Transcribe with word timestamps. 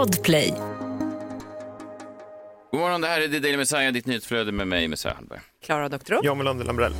Podplay. 0.00 0.54
God 2.70 2.80
morgon, 2.80 3.00
det 3.00 3.06
här 3.06 3.20
är 3.20 3.28
The 3.28 3.38
Daily 3.38 3.56
Messiah, 3.56 3.92
ditt 3.92 4.06
nyhetsflöde 4.06 4.52
med 4.52 4.68
mig, 4.68 4.88
Messiah 4.88 5.14
Hallberg. 5.16 5.40
Klara 5.64 5.88
Doktorow. 5.88 6.24
John 6.24 6.38
Melander 6.38 6.64
Lambrell. 6.64 6.94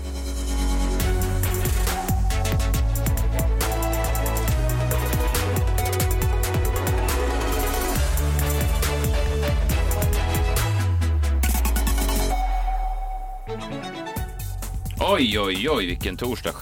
Oj, 15.01 15.39
oj, 15.41 15.69
oj, 15.71 15.87
vilken 15.87 16.17
torsdag. 16.17 16.53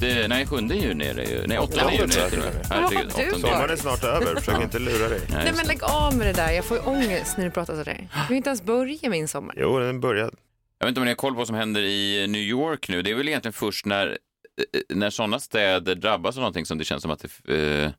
Sjätte, 0.00 0.28
nej, 0.28 0.46
sjunde 0.46 0.74
juni 0.74 1.04
är 1.06 1.14
det 1.14 1.24
ju. 1.24 1.46
Nej, 1.46 1.58
åttonde 1.58 1.94
juni 1.94 2.14
är 2.14 2.30
det 2.30 2.36
nu. 2.36 2.42
Herregud, 2.70 2.70
Vad 2.70 2.80
har 2.80 3.22
du 3.24 3.30
åttonde 3.30 3.48
Sommaren 3.48 3.70
är 3.70 3.76
snart 3.76 4.04
över, 4.04 4.34
försök 4.34 4.62
inte 4.62 4.78
lura 4.78 5.08
dig. 5.08 5.20
Nej, 5.30 5.44
Nej 5.44 5.52
men 5.56 5.66
lägg 5.66 5.82
av 5.84 6.16
med 6.16 6.26
det 6.26 6.32
där, 6.32 6.50
jag 6.52 6.64
får 6.64 6.76
ju 6.76 6.82
ångest 6.82 7.36
när 7.38 7.44
du 7.44 7.50
pratar 7.50 7.76
sådär. 7.76 8.08
Jag 8.14 8.28
vill 8.28 8.36
inte 8.36 8.48
ens 8.50 8.62
börja 8.62 9.10
min 9.10 9.28
sommar. 9.28 9.54
Jo, 9.58 9.78
den 9.78 10.00
började. 10.00 10.32
Jag 10.78 10.86
vet 10.86 10.88
inte 10.88 11.00
om 11.00 11.04
ni 11.04 11.10
har 11.10 11.16
koll 11.16 11.32
på 11.32 11.38
vad 11.38 11.46
som 11.46 11.56
händer 11.56 11.82
i 11.82 12.26
New 12.28 12.40
York 12.42 12.88
nu. 12.88 13.02
Det 13.02 13.10
är 13.10 13.14
väl 13.14 13.28
egentligen 13.28 13.52
först 13.52 13.86
när, 13.86 14.06
eh, 14.08 14.96
när 14.96 15.10
sådana 15.10 15.40
städer 15.40 15.94
drabbas 15.94 16.36
av 16.36 16.40
någonting 16.40 16.66
som 16.66 16.78
det 16.78 16.84
känns 16.84 17.02
som 17.02 17.10
att 17.10 17.24
det, 17.44 17.82
eh, 17.84 17.90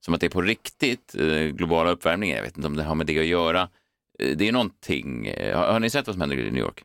som 0.00 0.14
att 0.14 0.20
det 0.20 0.26
är 0.26 0.30
på 0.30 0.42
riktigt, 0.42 1.14
eh, 1.18 1.26
globala 1.38 1.90
uppvärmningen. 1.90 2.36
Jag 2.36 2.44
vet 2.44 2.56
inte 2.56 2.66
om 2.66 2.76
det 2.76 2.82
har 2.82 2.94
med 2.94 3.06
det 3.06 3.18
att 3.18 3.26
göra. 3.26 3.68
Eh, 4.18 4.36
Det 4.36 4.48
är 4.48 4.52
någonting, 4.52 5.26
eh, 5.26 5.58
har, 5.58 5.72
har 5.72 5.80
ni 5.80 5.90
sett 5.90 6.06
vad 6.06 6.14
som 6.14 6.20
händer 6.20 6.36
i 6.38 6.50
New 6.50 6.62
York? 6.62 6.82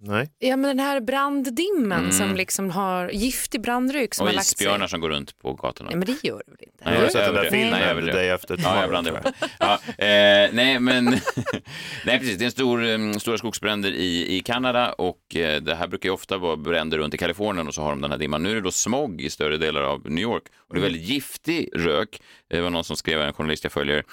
Nej. 0.00 0.30
Ja 0.38 0.56
men 0.56 0.76
den 0.76 0.86
här 0.86 1.00
branddimmen 1.00 1.98
Mm. 1.98 2.12
som 2.12 2.34
liksom 2.36 2.70
har 2.70 3.08
giftig 3.08 3.60
brandrök 3.60 4.14
som 4.14 4.22
Och 4.24 4.28
har 4.28 4.34
lagt 4.34 4.46
sig. 4.46 4.54
isbjörnar 4.64 4.86
som 4.86 5.00
går 5.00 5.10
runt 5.10 5.38
på 5.38 5.52
gatorna. 5.54 5.90
Nej 5.90 5.98
men 5.98 6.06
det 6.06 6.28
gör 6.28 6.42
det 6.46 6.50
väl 6.52 6.58
inte? 6.62 6.84
Nej, 6.84 6.94
Har 6.96 7.02
jag 7.02 7.12
sett 7.12 7.24
den 7.26 7.34
där 7.34 7.50
filmen. 7.50 8.06
Day 8.06 8.30
After 8.30 8.56
Ja, 8.58 8.62
Tomorrow? 8.62 8.80
jag 8.80 8.90
blandar 8.90 9.10
tror 9.12 9.24
ihop. 9.24 9.50
Ja, 9.58 9.74
eh, 10.04 10.48
nej, 10.52 10.80
men 10.80 11.04
nej, 12.06 12.18
precis. 12.18 12.38
Det 12.38 12.44
är 12.44 12.46
en 12.46 12.50
stor, 12.50 12.82
um, 12.84 13.20
stora 13.20 13.38
skogsbränder 13.38 13.90
i, 13.90 14.36
i 14.36 14.40
Kanada 14.40 14.92
och 14.92 15.36
eh, 15.36 15.62
det 15.62 15.74
här 15.74 15.88
brukar 15.88 16.08
ju 16.08 16.12
ofta 16.12 16.38
vara 16.38 16.56
bränder 16.56 16.98
runt 16.98 17.14
i 17.14 17.18
Kalifornien 17.18 17.68
och 17.68 17.74
så 17.74 17.82
har 17.82 17.90
de 17.90 18.00
den 18.00 18.10
här 18.10 18.18
dimman. 18.18 18.42
Nu 18.42 18.50
är 18.50 18.54
det 18.54 18.60
då 18.60 18.70
smog 18.70 19.20
i 19.20 19.30
större 19.30 19.56
delar 19.56 19.82
av 19.82 20.10
New 20.10 20.22
York 20.22 20.42
och 20.68 20.74
det 20.74 20.80
är 20.80 20.82
väldigt 20.82 21.02
giftig 21.08 21.68
rök. 21.74 22.20
Det 22.50 22.60
var 22.60 22.70
någon 22.70 22.84
som 22.84 22.96
skrev, 22.96 23.20
en 23.20 23.32
journalist 23.32 23.64
jag 23.64 23.72
följer, 23.72 24.04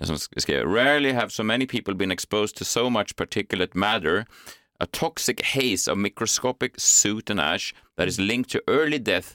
eh, 0.00 0.06
som 0.06 0.18
skrev 0.18 0.64
“Rarely 0.66 1.12
have 1.12 1.30
so 1.30 1.42
many 1.42 1.66
people 1.66 1.94
been 1.94 2.10
exposed 2.10 2.56
to 2.56 2.64
so 2.64 2.90
much 2.90 3.16
particulate 3.16 3.78
matter 3.78 4.26
A 4.78 4.86
toxic 4.86 5.40
haze 5.42 5.88
of 5.92 5.98
microscopic 5.98 6.72
soot 6.80 7.30
and 7.30 7.40
ash 7.40 7.74
that 7.96 8.08
is 8.08 8.18
linked 8.18 8.50
to 8.52 8.72
early 8.72 8.98
death 8.98 9.28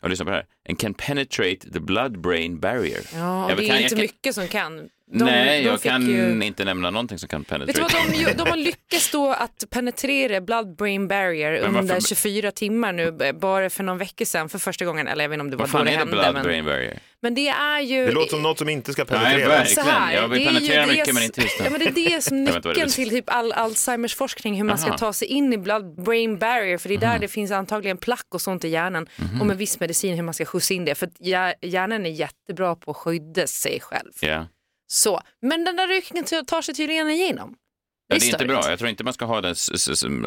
och 0.00 0.10
lyssna 0.10 0.24
på 0.24 0.30
det 0.30 0.36
här. 0.36 0.46
And 0.68 0.78
can 0.78 0.94
penetrate 0.94 1.56
the 1.72 1.80
blood-brain 1.80 2.60
barrier. 2.60 3.00
Ja, 3.14 3.48
Jag 3.48 3.58
det 3.58 3.64
är 3.64 3.68
kan- 3.68 3.76
inte 3.76 3.88
kan- 3.88 3.98
mycket 4.00 4.34
som 4.34 4.48
kan. 4.48 4.88
De, 5.12 5.24
Nej, 5.24 5.62
de 5.62 5.68
jag 5.68 5.82
kan 5.82 6.06
ju... 6.10 6.42
inte 6.44 6.64
nämna 6.64 6.90
någonting 6.90 7.18
som 7.18 7.28
kan 7.28 7.40
Vet 7.40 7.48
du 7.48 7.54
penetrate. 7.66 7.94
vad, 7.96 8.26
de, 8.26 8.32
de 8.44 8.50
har 8.50 8.56
lyckats 8.56 9.10
då 9.10 9.30
att 9.32 9.64
penetrera 9.70 10.40
blood-brain 10.40 11.08
barrier 11.08 11.52
Men 11.52 11.62
varför- 11.62 11.78
under 11.78 12.00
24 12.00 12.50
timmar 12.50 12.92
nu, 12.92 13.32
bara 13.32 13.70
för 13.70 13.82
någon 13.84 13.98
vecka 13.98 14.24
sedan 14.26 14.48
för 14.48 14.58
första 14.58 14.84
gången, 14.84 15.08
eller 15.08 15.24
jag 15.24 15.28
vet 15.28 15.34
inte 15.34 15.44
om 15.44 15.50
det 15.50 15.56
var 15.56 15.78
då 15.78 15.84
det 15.84 15.90
hände. 15.90 16.12
blood-brain 16.16 16.44
Men, 16.56 16.64
barrier? 16.64 16.98
men 17.22 17.34
det 17.34 17.48
är 17.48 17.80
ju... 17.80 18.06
Det 18.06 18.12
låter 18.12 18.30
som 18.30 18.42
något 18.42 18.58
som 18.58 18.68
inte 18.68 18.92
ska 18.92 19.02
Nej, 19.04 19.08
penetreras. 19.20 19.48
verkligen. 19.50 19.84
så 19.84 19.90
här, 19.90 20.14
Jag 20.14 20.28
vill 20.28 20.38
det 20.44 20.48
är 20.48 20.52
ju 20.52 20.58
penetrera 20.58 20.80
det 20.80 20.86
mycket, 20.92 21.06
som- 21.06 21.14
men 21.14 21.24
inte 21.24 21.40
just 21.40 21.58
det. 21.58 21.64
Ja, 21.64 21.70
men 21.70 21.80
det 21.80 21.86
är 21.86 22.10
det 22.14 22.22
som 22.22 22.44
nyckeln 22.44 22.90
till 22.90 23.10
typ 23.10 23.24
all 23.26 23.52
Alzheimers 23.52 24.14
forskning, 24.14 24.54
hur 24.56 24.64
man 24.64 24.78
ska 24.78 24.98
ta 24.98 25.12
sig 25.12 25.28
in 25.28 25.52
i 25.52 25.56
blood-brain 25.58 26.38
barrier, 26.38 26.78
för 26.78 26.88
det 26.88 26.94
är 26.94 26.98
Mhm. 26.98 27.10
där 27.12 27.18
det 27.18 27.28
finns 27.28 27.50
antagligen 27.50 27.96
plack 27.96 28.26
och 28.34 28.40
sånt 28.40 28.64
i 28.64 28.68
hjärnan 28.68 29.06
och 29.40 29.46
med 29.46 29.56
viss 29.58 29.80
medicin 29.80 30.14
hur 30.16 30.22
man 30.22 30.34
ska 30.34 30.44
skjutsa 30.44 30.74
in 30.74 30.84
det, 30.84 30.94
för 30.94 31.08
hjärnan 31.60 32.06
är 32.06 32.10
jättebra 32.10 32.74
på 32.76 32.90
att 32.90 32.96
skydda 32.96 33.46
sig 33.46 33.80
själv. 33.80 34.12
Ja. 34.20 34.46
Så, 34.86 35.20
men 35.42 35.64
den 35.64 35.76
där 35.76 35.88
rökningen 35.88 36.44
tar 36.46 36.62
sig 36.62 36.74
tydligen 36.74 37.10
igenom. 37.10 37.56
Ja, 38.08 38.18
det 38.18 38.26
är 38.26 38.28
inte 38.28 38.44
bra. 38.44 38.70
Jag 38.70 38.78
tror 38.78 38.90
inte 38.90 39.04
man 39.04 39.12
ska 39.12 39.24
ha 39.24 39.40
det 39.40 39.54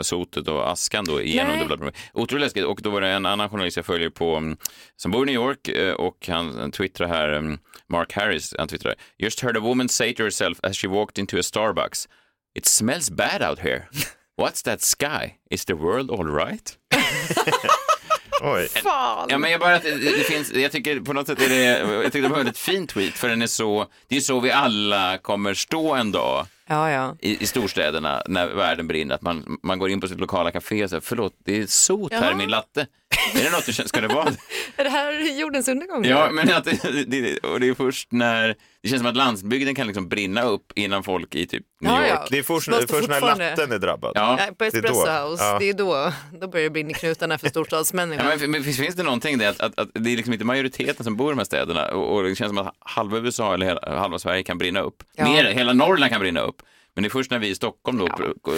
sotet 0.03 0.47
och 0.47 0.71
askan 0.71 1.05
då 1.05 1.21
igenom 1.21 1.67
blood 1.67 1.95
Otroligt 2.13 2.41
läskigt. 2.41 2.65
Och 2.65 2.81
då 2.81 2.89
var 2.89 3.01
det 3.01 3.07
en 3.07 3.25
annan 3.25 3.49
journalist 3.49 3.77
jag 3.77 3.85
följer 3.85 4.09
på 4.09 4.35
mm, 4.35 4.57
som 4.95 5.11
bor 5.11 5.23
i 5.23 5.25
New 5.25 5.35
York 5.35 5.67
eh, 5.67 5.93
och 5.93 6.27
han 6.27 6.71
twittrar 6.71 7.07
här, 7.07 7.29
mm, 7.29 7.59
Mark 7.89 8.13
Harris, 8.13 8.55
han 8.57 8.67
twittrar 8.67 8.95
Just 9.17 9.39
heard 9.39 9.57
a 9.57 9.59
woman 9.59 9.89
say 9.89 10.13
to 10.13 10.23
herself 10.23 10.59
as 10.63 10.77
she 10.77 10.87
walked 10.87 11.17
into 11.19 11.37
a 11.37 11.41
Starbucks 11.41 12.07
It 12.55 12.65
smells 12.65 13.09
bad 13.09 13.41
out 13.41 13.59
here. 13.59 13.87
What's 14.35 14.61
that 14.63 14.81
sky? 14.81 15.37
Is 15.51 15.65
the 15.65 15.75
world 15.75 16.09
all 16.09 16.25
right? 16.25 16.77
Oj. 18.41 18.67
Fan. 18.67 19.27
Ja, 19.29 19.37
men 19.37 19.51
jag 19.51 19.59
bara 19.59 19.75
att 19.75 19.83
det, 19.83 19.97
det 19.97 20.23
finns, 20.23 20.51
jag 20.51 20.71
tycker 20.71 20.99
på 20.99 21.13
något 21.13 21.27
sätt 21.27 21.41
är 21.41 21.49
det, 21.49 21.63
jag 22.03 22.05
tycker 22.05 22.21
det 22.21 22.27
var 22.27 22.37
en 22.37 22.45
väldigt 22.45 22.57
fin 22.57 22.87
tweet 22.87 23.13
för 23.13 23.29
den 23.29 23.41
är 23.41 23.47
så, 23.47 23.85
det 24.07 24.15
är 24.17 24.21
så 24.21 24.39
vi 24.39 24.51
alla 24.51 25.17
kommer 25.17 25.53
stå 25.53 25.93
en 25.93 26.11
dag 26.11 26.45
Ja, 26.67 26.91
ja. 26.91 27.15
i, 27.19 27.43
i 27.43 27.47
storstäderna 27.47 28.23
när 28.27 28.47
världen 28.47 28.87
brinner, 28.87 29.15
att 29.15 29.21
man, 29.21 29.57
man 29.63 29.79
går 29.79 29.89
in 29.89 30.01
på 30.01 30.07
sitt 30.07 30.19
lokala 30.19 30.51
café 30.51 30.83
och 30.83 30.89
säger 30.89 31.01
förlåt, 31.01 31.33
det 31.45 31.61
är 31.61 31.65
sot 31.65 32.13
här 32.13 32.31
i 32.31 32.35
min 32.35 32.49
latte. 32.49 32.87
Är 33.35 33.43
det 33.43 33.51
något 33.51 33.65
du 33.65 33.73
känner, 33.73 33.87
ska 33.87 34.01
det 34.01 34.07
vara? 34.07 34.29
Är 34.75 34.83
det 34.83 34.89
här 34.89 35.39
jordens 35.39 35.67
undergång? 35.67 36.05
Ja, 36.05 36.29
men 36.31 36.53
att 36.53 36.63
det, 36.63 37.03
det, 37.07 37.37
och 37.37 37.59
det 37.59 37.67
är 37.69 37.73
först 37.73 38.11
när, 38.11 38.55
det 38.83 38.89
känns 38.89 38.99
som 39.01 39.09
att 39.09 39.17
landsbygden 39.17 39.75
kan 39.75 39.87
liksom 39.87 40.09
brinna 40.09 40.43
upp 40.43 40.71
innan 40.75 41.03
folk 41.03 41.35
i 41.35 41.47
typ 41.47 41.63
New 41.81 41.91
Ja, 41.93 41.99
York. 42.01 42.09
ja. 42.11 42.27
Det 42.29 42.37
är 42.39 42.43
först, 42.43 42.65
först 42.89 43.09
när 43.09 43.21
latten 43.21 43.71
är 43.71 43.77
drabbad. 43.79 44.11
Ja. 44.15 44.39
På 44.47 44.53
Det 44.57 44.65
är 44.65 44.67
Espresso 44.67 45.05
då. 45.05 45.11
House, 45.29 45.43
Ja. 45.43 45.57
det 45.59 45.69
är 45.69 45.73
då, 45.73 46.11
då 46.41 46.47
börjar 46.47 46.63
det 46.63 46.69
brinna 46.69 46.89
i 46.89 46.93
knutarna 46.93 47.37
för 47.37 47.47
Ja, 47.47 47.49
storstadsmänniskorna. 47.49 48.35
men, 48.39 48.51
men 48.51 48.63
finns, 48.63 48.77
finns 48.77 48.95
det 48.95 49.03
någonting 49.03 49.37
där 49.37 49.49
att, 49.49 49.61
att, 49.61 49.79
att 49.79 49.89
det 49.93 50.11
är 50.13 50.17
liksom 50.17 50.33
inte 50.33 50.45
majoriteten 50.45 51.03
som 51.03 51.15
bor 51.17 51.29
i 51.29 51.31
de 51.31 51.37
här 51.37 51.45
städerna 51.45 51.87
och, 51.87 52.15
och 52.15 52.23
det 52.23 52.35
känns 52.35 52.49
som 52.49 52.57
att 52.57 52.75
halva 52.79 53.17
USA 53.17 53.53
eller 53.53 53.65
hela, 53.65 53.99
halva 53.99 54.19
Sverige 54.19 54.43
kan 54.43 54.57
brinna 54.57 54.79
upp. 54.79 55.03
Ja. 55.15 55.23
Mer, 55.29 55.43
hela 55.45 55.73
Norrland 55.73 56.11
kan 56.11 56.21
brinna 56.21 56.39
upp. 56.39 56.61
Men 56.95 57.03
det 57.03 57.07
är 57.07 57.09
först 57.09 57.31
när 57.31 57.39
vi 57.39 57.47
i 57.47 57.55
Stockholm 57.55 57.97
då, 57.97 58.05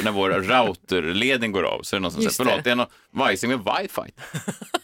när 0.03 0.11
vår 0.11 0.29
routerledning 0.29 1.51
går 1.51 1.63
av, 1.63 1.81
så 1.83 1.95
är 1.95 1.99
det 1.99 2.01
någon 2.01 2.11
som 2.11 2.21
Just 2.21 2.35
säger 2.35 2.49
förlåt, 2.49 2.63
det. 2.63 2.71
är 2.71 2.75
någon 2.75 2.87
vajsing 3.13 3.49
med 3.49 3.59
wifi. 3.59 4.11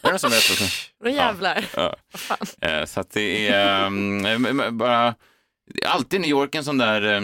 är 0.02 0.12
det 0.12 0.18
som 0.18 0.30
som- 0.30 0.66
Då 1.04 1.10
jävlar. 1.10 1.64
Ja. 1.76 1.96
Eh, 2.60 2.84
Så 2.84 3.00
att 3.00 3.10
det 3.10 3.48
är 3.48 3.86
um, 3.86 4.78
bara, 4.78 5.14
är 5.82 5.86
alltid 5.86 6.20
New 6.20 6.30
York 6.30 6.54
en 6.54 6.64
sån 6.64 6.78
där, 6.78 7.02
eh, 7.02 7.22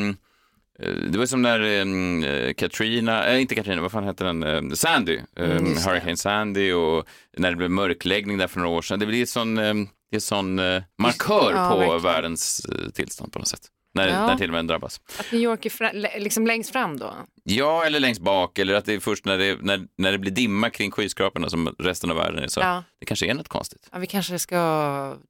det 1.11 1.19
var 1.19 1.27
som 1.27 1.43
när 1.43 1.81
um, 1.81 2.25
Katrina, 2.57 3.27
äh, 3.27 3.41
inte 3.41 3.55
Katrina, 3.55 3.83
vad 3.83 3.93
fan 3.93 4.05
hette 4.05 4.25
den, 4.25 4.43
um, 4.43 4.77
Sandy, 4.77 5.19
um, 5.37 5.51
Mm. 5.51 5.65
Hurricane 5.77 6.17
Sandy 6.17 6.73
och 6.73 7.07
när 7.37 7.51
det 7.51 7.57
blev 7.57 7.71
mörkläggning 7.71 8.39
där 8.39 8.47
för 8.47 8.61
några 8.61 8.77
år 8.77 8.83
sedan. 8.83 8.99
Det 8.99 9.07
blir 9.07 9.27
sån, 9.27 9.59
um, 9.59 9.89
det 10.11 10.17
är 10.17 10.21
sån 10.21 10.59
uh, 10.59 10.83
markör 10.99 11.53
Ja, 11.55 11.71
på 11.71 11.79
verkligen. 11.79 12.03
världens 12.03 12.67
uh, 12.73 12.91
tillstånd 12.91 13.33
på 13.33 13.39
något 13.39 13.49
sätt. 13.49 13.69
När, 13.95 14.09
Ja. 14.09 14.27
när 14.27 14.37
till 14.37 14.49
och 14.49 14.53
med 14.53 14.59
den 14.59 14.67
drabbas. 14.67 15.01
Att 15.19 15.33
New 15.33 15.41
York 15.41 15.67
är 15.67 15.71
fra, 15.71 15.91
liksom 16.19 16.47
längst 16.47 16.71
fram 16.73 16.99
då? 16.99 17.15
Ja, 17.45 17.85
eller 17.85 18.01
längst 18.01 18.21
bak, 18.21 18.59
eller 18.59 18.75
att 18.75 18.85
det 18.85 18.95
är 18.95 19.01
först 19.01 19.25
när 19.25 19.39
det, 19.39 19.59
när, 19.61 19.81
när 19.99 20.13
det 20.13 20.19
blir 20.19 20.31
dimma 20.31 20.71
kring 20.71 20.91
skyskraporna 20.91 21.51
som 21.51 21.69
resten 21.79 22.11
av 22.11 22.17
världen 22.17 22.45
är 22.45 22.49
så. 22.49 22.61
Ja. 22.61 22.83
Det 23.01 23.07
kanske 23.07 23.27
är 23.27 23.35
något 23.35 23.49
konstigt. 23.49 23.89
Ja, 23.93 23.99
vi 23.99 24.07
kanske 24.07 24.39
ska 24.39 24.57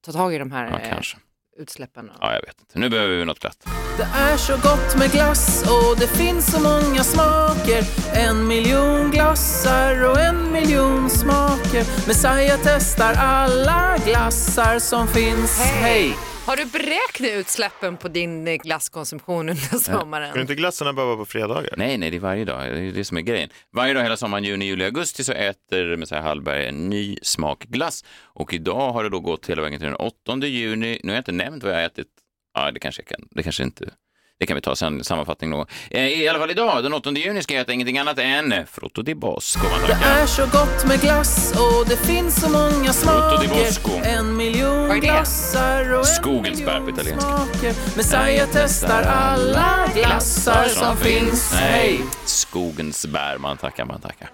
ta 0.07 0.13
tag 0.13 0.35
i 0.35 0.39
de 0.39 0.53
här 0.53 0.71
Ja, 0.71 0.79
eh, 0.79 0.93
kanske. 0.93 1.17
utsläppen. 1.59 2.11
och- 2.11 2.17
Ja, 2.21 2.35
jag 2.35 2.41
vet 2.41 2.61
inte. 2.61 2.79
Nu 2.79 2.89
behöver 2.89 3.17
vi 3.17 3.25
något 3.25 3.39
glatt. 3.41 3.67
Det 3.97 4.09
är 4.15 4.37
så 4.37 4.53
gott 4.53 4.99
med 4.99 5.11
glass 5.13 5.63
och 5.63 5.99
det 5.99 6.07
finns 6.09 6.53
så 6.53 6.61
många 6.63 7.05
smaker 7.05 7.85
En 8.15 8.47
miljon 8.49 9.11
glassar 9.11 10.05
och 10.11 10.21
en 10.21 10.53
miljon 10.53 11.11
smaker 11.11 12.07
Messiah 12.07 12.61
testar 12.65 13.15
alla 13.15 13.97
glassar 14.07 14.79
som 14.79 15.09
finns 15.09 15.59
Hej! 15.61 16.17
Har 16.47 16.57
du 16.57 16.65
beräknat 16.65 17.31
utsläppen 17.41 17.97
på 17.97 18.09
din 18.09 18.49
eh, 18.49 18.55
glasskonsumtion 18.55 19.49
under 19.49 19.79
sommaren? 19.79 20.31
Ska 20.31 20.41
inte 20.41 20.55
glassarna 20.55 20.93
bara 20.93 21.07
vara 21.07 21.17
på 21.17 21.25
fredagar? 21.25 21.75
Nej, 21.77 21.99
nej, 21.99 22.11
det 22.11 22.17
är 22.17 22.21
varje 22.21 22.45
dag. 22.45 22.73
Det 22.73 22.81
är 22.81 22.93
det 22.93 23.05
som 23.05 23.17
är 23.17 23.21
grejen. 23.21 23.51
Varje 23.73 23.95
dag 23.95 24.03
hela 24.03 24.17
sommaren, 24.17 24.45
juni, 24.45 24.65
juli, 24.65 24.85
augusti 24.85 25.25
så 25.25 25.33
äter 25.33 25.97
Messiah 25.97 26.23
Hallberg 26.23 26.67
en 26.67 26.89
ny 26.91 27.17
smak 27.23 27.65
glass. 27.65 28.05
Och 28.21 28.55
idag 28.55 28.93
har 28.93 29.05
det 29.05 29.11
då 29.11 29.21
gått 29.21 29.47
hela 29.51 29.63
vägen 29.63 29.81
till 29.81 29.87
den 29.87 29.97
8 29.97 30.37
juni. 30.47 31.01
Nu 31.03 31.11
har 31.11 31.15
jag 31.15 31.21
inte 31.21 31.33
nämnt 31.33 31.63
vad 31.63 31.73
jag 31.73 31.79
har 31.79 31.87
ätit. 31.87 32.09
Ja, 32.55 32.71
det 32.71 32.81
kanske 32.81 33.03
jag 33.03 33.09
kan. 33.19 33.29
Det 33.31 33.43
kanske 33.43 33.63
inte. 33.63 33.91
Det 34.39 34.47
kan 34.47 34.55
vi 34.55 34.61
ta 34.61 34.77
sen, 34.77 35.05
sammanfattning 35.05 35.51
någon 35.51 35.67
eh, 35.91 36.07
I 36.07 36.29
alla 36.29 36.39
fall 36.39 36.51
idag, 36.51 36.83
den 36.83 36.95
8 36.95 37.11
juni, 37.11 37.43
ska 37.43 37.55
jag 37.55 37.61
äta 37.61 37.73
ingenting 37.73 37.99
annat 37.99 38.19
än 38.19 38.55
Frutto 38.67 39.03
di 39.03 39.15
Bosco. 39.15 39.61
Man 39.63 39.81
Det 39.87 39.93
är 40.05 40.27
så 40.27 40.43
gott 40.43 40.87
med 40.87 41.01
glass 41.01 41.53
och 41.53 41.89
det 41.89 41.97
finns 41.97 42.41
så 42.41 42.49
många 42.49 42.93
Frutto 42.93 43.41
di 43.41 43.49
smaker 43.49 43.65
Bosco. 43.65 43.91
En 44.05 44.37
miljon 44.37 45.01
glassar 45.01 45.93
och 45.93 45.99
en 45.99 46.05
Skogens 46.05 46.65
bär 46.65 46.81
på 46.81 46.91
italienska. 46.91 47.29
smaker 47.29 47.97
Messiah 47.97 48.49
testar 48.53 49.03
alla 49.03 49.89
glassar 49.95 50.69
som 50.69 50.97
finns 50.97 51.53
Hej! 51.53 51.99
Nej, 51.99 52.09
skogens 52.25 53.07
bär. 53.07 53.39
Man 53.39 53.57
tackar, 53.57 53.85
man 53.85 54.01
tackar. 54.01 54.31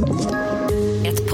Ett 0.00 0.57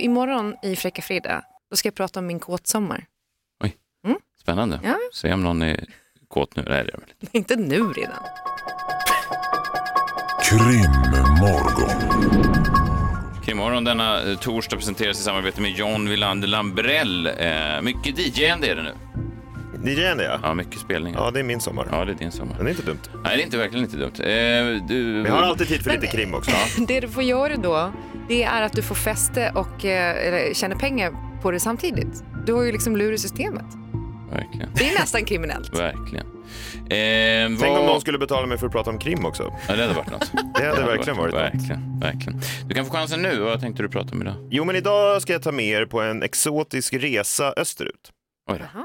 Imorgon 0.00 0.56
i 0.62 0.76
Fräcka 0.76 1.02
Frida, 1.02 1.44
då 1.70 1.76
ska 1.76 1.86
jag 1.86 1.94
prata 1.94 2.20
om 2.20 2.26
min 2.26 2.38
kåtsommar. 2.38 3.06
Spännande. 4.40 4.80
Ja. 4.82 4.96
Se 5.12 5.32
om 5.32 5.42
någon 5.42 5.62
är 5.62 5.84
kåt 6.28 6.56
nu. 6.56 6.64
Nej, 6.68 6.84
det 6.84 6.92
är 6.92 6.98
väl 6.98 7.10
inte. 7.20 7.36
Inte 7.38 7.56
nu 7.56 7.92
redan. 7.92 8.22
Krimmorgon. 10.42 12.00
Krimmorgon 13.44 13.84
denna 13.84 14.22
eh, 14.22 14.38
torsdag 14.38 14.76
presenteras 14.76 15.20
i 15.20 15.22
samarbete 15.22 15.60
med 15.60 15.70
John 15.70 16.08
Wilander 16.08 16.48
Lambrell. 16.48 17.26
Eh, 17.26 17.82
mycket 17.82 18.18
DJ-ande 18.18 18.66
är 18.66 18.76
det 18.76 18.82
nu. 18.82 18.94
DJn 19.84 20.18
ja. 20.18 20.38
Ja, 20.42 20.54
mycket 20.54 20.80
spelningar. 20.80 21.20
Ja, 21.20 21.30
det 21.30 21.40
är 21.40 21.44
min 21.44 21.60
sommar. 21.60 21.88
Ja, 21.92 22.04
det 22.04 22.12
är 22.12 22.16
din 22.16 22.32
sommar. 22.32 22.56
Den 22.58 22.66
är 22.66 22.70
inte 22.70 22.82
dumt. 22.82 23.00
Nej, 23.24 23.36
det 23.36 23.42
är 23.42 23.44
inte 23.44 23.56
verkligen 23.58 23.84
inte 23.84 23.96
dumt. 23.96 24.12
Eh, 24.18 24.86
du... 24.88 25.22
Vi 25.22 25.28
har 25.28 25.42
alltid 25.42 25.68
tid 25.68 25.82
för 25.82 25.90
lite 25.90 26.06
krim 26.06 26.34
också. 26.34 26.50
Det 26.88 27.00
du 27.00 27.08
får 27.08 27.22
göra 27.22 27.56
då, 27.56 27.92
det 28.28 28.42
är 28.42 28.62
att 28.62 28.72
du 28.72 28.82
får 28.82 28.94
fäste 28.94 29.52
och 29.54 29.84
eh, 29.84 30.52
tjäna 30.52 30.76
pengar 30.76 31.12
på 31.42 31.50
det 31.50 31.60
samtidigt. 31.60 32.24
Du 32.46 32.52
har 32.52 32.62
ju 32.62 32.72
liksom 32.72 32.96
lurat 32.96 33.20
systemet. 33.20 33.64
Verkligen. 34.32 34.70
Det 34.74 34.88
är 34.88 35.00
nästan 35.00 35.24
kriminellt. 35.24 35.78
Verkligen. 35.78 36.26
Eh, 36.26 37.58
Tänk 37.58 37.60
vad- 37.60 37.80
om 37.80 37.86
någon 37.86 38.00
skulle 38.00 38.18
betala 38.18 38.46
mig 38.46 38.58
för 38.58 38.66
att 38.66 38.72
prata 38.72 38.90
om 38.90 38.98
krim 38.98 39.24
också. 39.26 39.52
Ja, 39.68 39.76
det 39.76 39.82
hade 39.82 39.94
varit 39.94 40.10
något. 40.10 40.32
Det 40.58 40.66
hade 40.66 40.82
verkligen 40.84 41.16
varit 41.18 41.34
något. 41.34 41.42
Verkligen, 41.42 42.00
verkligen. 42.00 42.40
Du 42.66 42.74
kan 42.74 42.84
få 42.86 42.92
chansen 42.92 43.22
nu. 43.22 43.40
Vad 43.40 43.60
tänkte 43.60 43.82
du 43.82 43.88
prata 43.88 44.12
om 44.14 44.22
idag? 44.22 44.34
Jo, 44.50 44.64
men 44.64 44.76
idag 44.76 45.22
ska 45.22 45.32
jag 45.32 45.42
ta 45.42 45.52
med 45.52 45.64
er 45.64 45.86
på 45.86 46.00
en 46.00 46.22
exotisk 46.22 46.94
resa 46.94 47.54
österut. 47.56 48.10
Oj 48.50 48.58
då. 48.58 48.80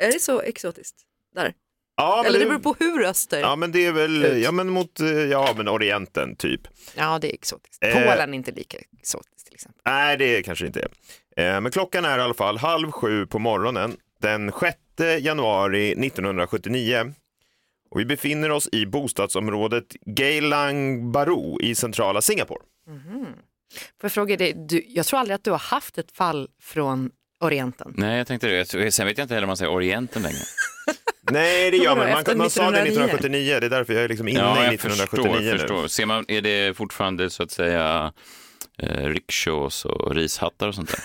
Är 0.00 0.12
det 0.12 0.20
så 0.20 0.40
exotiskt? 0.40 0.96
Där. 1.34 1.54
Ja, 1.96 2.24
Eller 2.26 2.38
det 2.38 2.46
beror 2.46 2.58
på 2.58 2.76
hur 2.78 3.04
öster. 3.04 3.40
Ja, 3.40 3.56
men 3.56 3.72
det 3.72 3.86
är 3.86 3.92
väl, 3.92 4.24
Ut. 4.24 4.44
ja 4.44 4.52
men 4.52 4.68
mot, 4.68 5.00
eh, 5.00 5.06
ja 5.08 5.54
men 5.56 5.68
Orienten 5.68 6.36
typ. 6.36 6.60
Ja, 6.94 7.18
det 7.18 7.30
är 7.30 7.34
exotiskt. 7.34 7.84
Eh. 7.84 7.92
Polen 7.92 8.30
är 8.30 8.34
inte 8.34 8.52
lika 8.52 8.78
exotiskt 8.98 9.46
till 9.46 9.54
exempel. 9.54 9.80
Nej, 9.84 10.16
det 10.16 10.42
kanske 10.42 10.66
inte 10.66 10.80
är. 11.36 11.54
Eh, 11.54 11.60
Men 11.60 11.72
klockan 11.72 12.04
är 12.04 12.18
i 12.18 12.22
alla 12.22 12.34
fall 12.34 12.58
halv 12.58 12.90
sju 12.90 13.26
på 13.26 13.38
morgonen 13.38 13.96
den 14.20 14.52
6 14.60 14.76
januari 15.20 15.90
1979. 15.94 17.14
Och 17.90 18.00
vi 18.00 18.04
befinner 18.04 18.50
oss 18.50 18.68
i 18.72 18.86
bostadsområdet 18.86 19.84
Geylang 20.06 21.12
Baru 21.12 21.58
i 21.60 21.74
centrala 21.74 22.20
Singapore. 22.22 22.60
Får 23.74 24.02
jag 24.02 24.12
fråga 24.12 24.36
dig, 24.36 24.52
du, 24.68 24.84
jag 24.88 25.06
tror 25.06 25.20
aldrig 25.20 25.34
att 25.34 25.44
du 25.44 25.50
har 25.50 25.58
haft 25.58 25.98
ett 25.98 26.12
fall 26.12 26.48
från 26.62 27.10
Orienten. 27.40 27.92
Nej, 27.96 28.18
jag 28.18 28.26
tänkte 28.26 28.46
det. 28.46 28.74
Jag 28.74 28.92
Sen 28.92 29.06
vet 29.06 29.18
jag 29.18 29.24
inte 29.24 29.34
heller 29.34 29.44
om 29.44 29.48
man 29.48 29.56
säger 29.56 29.72
Orienten 29.72 30.22
längre. 30.22 30.38
Nej, 31.30 31.70
det 31.70 31.76
gör 31.76 31.96
man. 31.96 32.10
Man, 32.10 32.38
man 32.38 32.50
sa 32.50 32.70
det 32.70 32.78
1909? 32.80 32.82
1979, 32.82 33.60
det 33.60 33.66
är 33.66 33.70
därför 33.70 33.92
jag 33.94 34.02
är 34.04 34.08
liksom 34.08 34.28
inne 34.28 34.40
ja, 34.40 34.62
i 34.62 34.64
jag 34.64 34.74
1979 34.74 35.32
förstår. 35.34 35.52
nu. 35.52 35.58
förstår. 35.58 35.88
Ser 35.88 36.06
man, 36.06 36.24
är 36.28 36.40
det 36.42 36.76
fortfarande 36.76 37.30
så 37.30 37.42
att 37.42 37.50
säga 37.50 38.12
eh, 38.82 39.04
rickshaws 39.06 39.84
och 39.84 40.14
rishattar 40.14 40.68
och 40.68 40.74
sånt 40.74 40.90
där? 40.90 41.00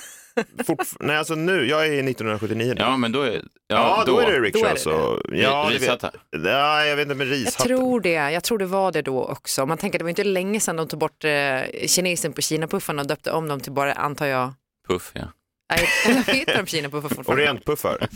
Fortf- 0.63 0.97
Nej, 0.99 1.17
alltså 1.17 1.35
nu, 1.35 1.65
jag 1.69 1.87
är 1.87 1.91
i 1.91 1.99
1979 1.99 2.73
nu. 2.75 2.81
Ja, 2.81 2.97
men 2.97 3.11
då 3.11 3.21
är, 3.21 3.41
Ja, 3.67 4.03
då, 4.07 4.19
är 4.19 4.31
det 4.31 4.39
rickshaws. 4.39 4.83
Då 4.83 4.89
är 4.91 4.93
det 4.95 5.03
och- 5.03 5.21
Ja, 5.37 5.69
rishattar. 5.71 6.11
Nej, 6.37 6.89
jag 6.89 6.95
vet 6.95 7.03
inte 7.03 7.15
med 7.15 7.27
Jag 7.27 7.33
rishatten. 7.33 7.67
tror 7.67 8.01
det, 8.01 8.09
jag 8.09 8.43
tror 8.43 8.57
det 8.57 8.65
var 8.65 8.91
det 8.91 9.01
då 9.01 9.23
också. 9.25 9.65
Man 9.65 9.77
tänker 9.77 9.97
att 9.97 9.99
det 9.99 10.03
var 10.03 10.09
inte 10.09 10.23
länge 10.23 10.59
sedan 10.59 10.75
de 10.75 10.87
tog 10.87 10.99
bort 10.99 11.23
eh, 11.23 11.31
kinesen 11.87 12.33
på 12.33 12.41
Kina-puffarna 12.41 13.01
och 13.01 13.07
döpte 13.07 13.31
om 13.31 13.47
dem 13.47 13.59
till 13.59 13.71
bara, 13.71 13.93
antar 13.93 14.25
jag, 14.25 14.53
Puff, 14.87 15.11
ja. 15.13 15.21
Nej, 15.69 15.87
vad 16.25 16.35
heter 16.35 16.57
de 16.57 16.65
Kina-puffar 16.65 17.09
fortfarande? 17.09 17.43
Orientpuffar. 17.43 17.97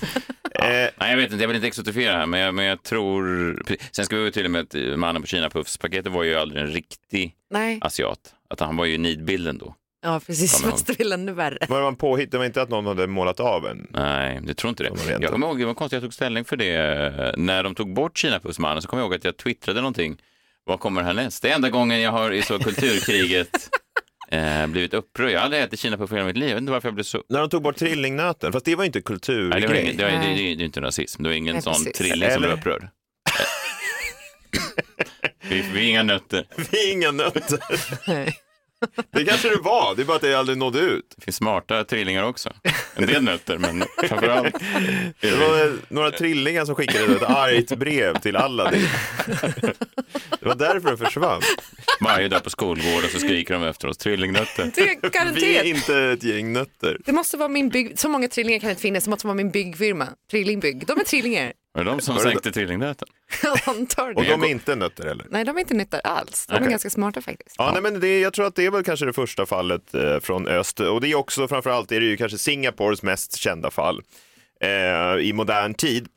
eh, 0.56 0.62
Nej, 0.70 0.92
jag 1.00 1.18
vet 1.18 1.32
inte, 1.32 1.44
jag 1.44 1.48
vill 1.48 1.56
inte 1.56 1.68
exotifiera 1.68 2.18
här, 2.18 2.26
men 2.26 2.40
jag, 2.40 2.54
men 2.56 2.66
jag 2.66 2.84
tror... 2.84 3.64
Sen 3.92 4.06
ska 4.06 4.16
vi 4.16 4.22
vara 4.22 4.32
tydliga 4.32 4.52
med 4.52 4.62
att 4.62 4.76
eh, 4.76 4.82
mannen 4.82 5.22
på 5.22 5.28
Kina-puffspaketet 5.28 6.12
var 6.12 6.24
ju 6.24 6.36
aldrig 6.36 6.62
en 6.62 6.68
riktig 6.68 7.36
Nej, 7.52 7.80
asiat. 7.82 8.20
Att 8.50 8.60
han 8.60 8.78
var 8.78 8.86
ju 8.86 8.98
nidbilden 8.98 9.58
då. 9.58 9.76
ja 10.04 10.22
precis, 10.28 10.62
fast 10.62 10.88
det 10.88 10.94
är 10.94 10.98
väl 10.98 11.12
ännu 11.12 11.32
värre. 11.32 11.58
var 11.70 11.82
man 11.82 11.96
påhitt? 11.96 12.32
Det 12.32 12.38
var 12.38 12.46
inte 12.46 12.62
att 12.62 12.70
någon 12.70 12.86
hade 12.86 13.08
målat 13.08 13.40
av 13.40 13.66
en? 13.68 13.88
Nej, 13.90 14.40
det 14.44 14.54
tror 14.54 14.70
inte 14.70 14.84
det. 14.84 14.92
Jag 15.22 15.32
kommer 15.32 15.48
ihåg, 15.48 15.60
det 15.60 15.66
var 15.66 15.74
konstigt 15.74 15.96
jag 15.96 16.04
tog 16.04 16.14
ställning 16.14 16.46
för 16.46 16.58
det. 16.58 17.34
När 17.38 17.64
de 17.64 17.76
tog 17.76 17.94
bort 17.94 18.18
Kina-puffsmannen 18.18 18.82
så 18.82 18.88
kommer 18.88 19.02
jag 19.04 19.08
ihåg 19.08 19.16
att 19.16 19.24
jag 19.24 19.38
twittrade 19.38 19.82
någonting. 19.82 20.18
Vad 20.64 20.80
kommer 20.80 21.04
härnäst? 21.04 21.42
Det 21.42 21.50
är 21.50 21.56
enda 21.56 21.70
gången 21.70 22.02
jag 22.02 22.12
har 22.12 22.32
i 22.32 22.42
så 22.42 22.60
kulturkriget 22.64 23.70
eh, 24.32 24.68
blivit 24.68 24.94
upprörd. 24.94 25.32
Jag 25.32 25.40
har 25.40 25.46
aldrig 25.46 25.64
ätit 25.64 25.80
Kina-puff 25.80 26.12
i 26.12 26.16
hela 26.16 26.28
mitt 26.28 26.38
liv. 26.38 26.50
Jag 26.50 26.56
vet 26.56 26.62
inte 26.62 26.72
varför 26.72 26.88
jag 26.88 26.96
blev 26.96 27.04
så... 27.04 27.24
När 27.30 27.40
de 27.40 27.50
tog 27.50 27.64
bort 27.64 27.76
trillingnöten, 27.76 28.52
fast 28.52 28.66
det 28.66 28.76
var 28.76 28.86
inte 28.86 29.00
Nej, 29.00 29.04
det, 29.04 29.12
var 29.12 29.16
kulturgrej. 29.16 29.62
det, 29.62 30.04
var, 30.04 30.12
det, 30.12 30.18
det, 30.18 30.56
det 30.56 30.64
är 30.64 30.66
inte 30.66 30.82
rasism. 30.82 31.24
Det 31.24 31.30
var 31.30 31.36
ingen 31.36 31.54
Nej, 31.54 31.62
sån 31.62 31.74
precis. 31.74 31.98
trilling 31.98 32.32
som 32.32 32.42
blev 32.42 32.54
upprörd. 32.54 32.88
vi, 35.50 35.62
vi 35.74 35.80
är 35.86 35.90
inga 35.90 36.04
nötter. 36.04 36.46
Vi 36.72 36.90
är 36.90 36.94
inga 36.94 37.12
nötter. 37.12 37.60
Nej. 38.08 38.38
Det 39.12 39.26
kanske 39.26 39.50
det 39.50 39.62
var, 39.62 39.96
det 39.96 40.02
är 40.02 40.06
bara 40.06 40.16
att 40.16 40.22
det 40.22 40.34
aldrig 40.36 40.58
nådde 40.58 40.80
ut. 40.80 41.14
Det 41.18 41.24
finns 41.24 41.36
smarta 41.36 41.84
trillingar 41.84 42.24
också. 42.24 42.50
En 42.96 43.06
del 43.06 43.24
nötter, 43.24 43.58
men 43.58 43.84
framförallt 44.08 44.56
Det 45.22 45.32
var 45.32 45.94
några 45.94 46.12
trillingar 46.12 46.66
som 46.66 46.76
skickade 46.76 47.16
ett 47.16 47.24
argt 47.24 47.78
brev 47.78 48.20
till 48.20 48.36
Aladdin. 48.36 48.88
Det 50.40 50.46
var 50.46 50.56
därför 50.56 50.92
det 50.92 50.98
försvann. 50.98 51.42
varje 52.02 52.28
dag 52.28 52.44
på 52.44 52.50
skolgården 52.50 53.10
så 53.14 53.20
skriker 53.20 53.54
de 53.54 53.64
efter 53.64 53.88
oss. 53.88 53.98
Trillingnötter. 53.98 54.72
Det 54.76 54.82
är 54.82 55.34
Vi 55.34 55.58
är 55.58 55.64
inte 55.64 55.98
ett 55.98 56.24
gäng 56.24 56.54
nötter. 56.54 56.98
Det 57.06 57.12
måste 57.12 57.38
vara 57.38 57.50
min 57.50 57.70
bygg, 57.70 58.00
så 58.00 58.10
många 58.10 58.28
trillingar 58.28 58.60
kan 58.60 58.68
det 58.68 58.72
inte 58.72 58.82
finnas, 58.82 59.04
det 59.04 59.10
måste 59.10 59.28
vara 59.28 59.36
min 59.36 59.52
byggfirma, 59.52 60.08
Trillingbygg. 60.32 60.88
De 60.88 61.00
är 61.00 61.04
trillingar, 61.04 61.54
Var 61.74 61.84
det 61.84 61.90
de 61.92 62.02
som 62.02 62.20
sänkte 62.20 62.52
trillingnöten? 62.52 63.08
jag 63.44 63.60
antar 63.66 64.18
Och 64.18 64.26
de 64.26 64.44
är 64.44 64.48
inte 64.48 64.76
nötter 64.76 65.04
heller. 65.04 65.26
Nej, 65.30 65.46
de 65.46 65.56
är 65.56 65.60
inte 65.60 65.74
nyttar 65.74 66.02
alls. 66.04 66.46
De 66.48 66.54
är 66.54 66.60
Okej. 66.60 66.70
ganska 66.70 66.90
smarta 66.90 67.22
faktiskt. 67.22 67.56
Ja, 67.58 67.72
nej, 67.74 67.82
men 67.82 68.00
det, 68.00 68.20
jag 68.20 68.34
tror 68.34 68.46
att 68.46 68.56
det 68.56 68.66
är 68.66 68.72
väl 68.72 68.84
kanske 68.84 69.06
det 69.06 69.14
första 69.14 69.46
fallet 69.46 69.94
eh, 69.94 70.20
från 70.20 70.48
öst. 70.48 70.80
Och 70.80 71.02
det 71.02 71.08
är 71.08 71.16
också 71.16 71.48
framförallt 71.48 71.92
är 71.92 72.00
det 72.00 72.06
ju 72.06 72.18
kanske 72.18 72.38
Singapores 72.38 73.04
mest 73.04 73.38
kända 73.38 73.72
fall 73.72 74.02
eh, 74.62 75.26
i 75.26 75.34
modern 75.34 75.74
tid. 75.74 76.08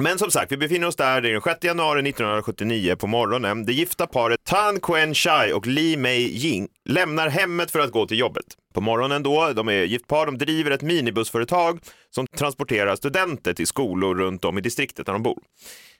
Men 0.00 0.18
som 0.18 0.30
sagt, 0.30 0.52
vi 0.52 0.56
befinner 0.56 0.86
oss 0.86 0.96
där, 0.96 1.20
det 1.20 1.28
är 1.28 1.32
den 1.32 1.42
6 1.42 1.64
januari 1.64 2.08
1979 2.08 2.96
på 2.96 3.06
morgonen. 3.06 3.66
Det 3.66 3.72
gifta 3.72 4.06
paret 4.06 4.40
Tan 4.44 4.80
Quen 4.80 5.14
Chai 5.14 5.52
och 5.52 5.66
Li 5.66 5.96
Mei 5.96 6.20
Ying 6.20 6.68
lämnar 6.88 7.28
hemmet 7.28 7.70
för 7.70 7.78
att 7.80 7.90
gå 7.90 8.06
till 8.06 8.18
jobbet. 8.18 8.44
På 8.76 8.80
morgonen 8.80 9.22
då, 9.22 9.52
de 9.52 9.68
är 9.68 9.72
gift 9.72 10.06
par, 10.06 10.26
de 10.26 10.38
driver 10.38 10.70
ett 10.70 10.82
minibussföretag 10.82 11.78
som 12.10 12.26
transporterar 12.26 12.96
studenter 12.96 13.54
till 13.54 13.66
skolor 13.66 14.14
runt 14.14 14.44
om 14.44 14.58
i 14.58 14.60
distriktet 14.60 15.06
där 15.06 15.12
de 15.12 15.22
bor. 15.22 15.38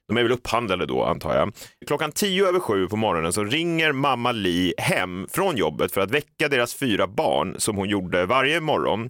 De 0.08 0.16
är 0.16 0.22
väl 0.22 0.32
upphandlade 0.32 0.86
då 0.86 1.04
antar 1.04 1.36
jag. 1.36 1.52
Klockan 1.86 2.12
tio 2.12 2.48
över 2.48 2.60
sju 2.60 2.88
på 2.88 2.96
morgonen 2.96 3.32
så 3.32 3.44
ringer 3.44 3.92
mamma 3.92 4.32
Li 4.32 4.74
hem 4.78 5.26
från 5.30 5.56
jobbet 5.56 5.92
för 5.92 6.00
att 6.00 6.10
väcka 6.10 6.48
deras 6.48 6.74
fyra 6.74 7.06
barn 7.06 7.54
som 7.58 7.76
hon 7.76 7.88
gjorde 7.88 8.26
varje 8.26 8.60
morgon. 8.60 9.08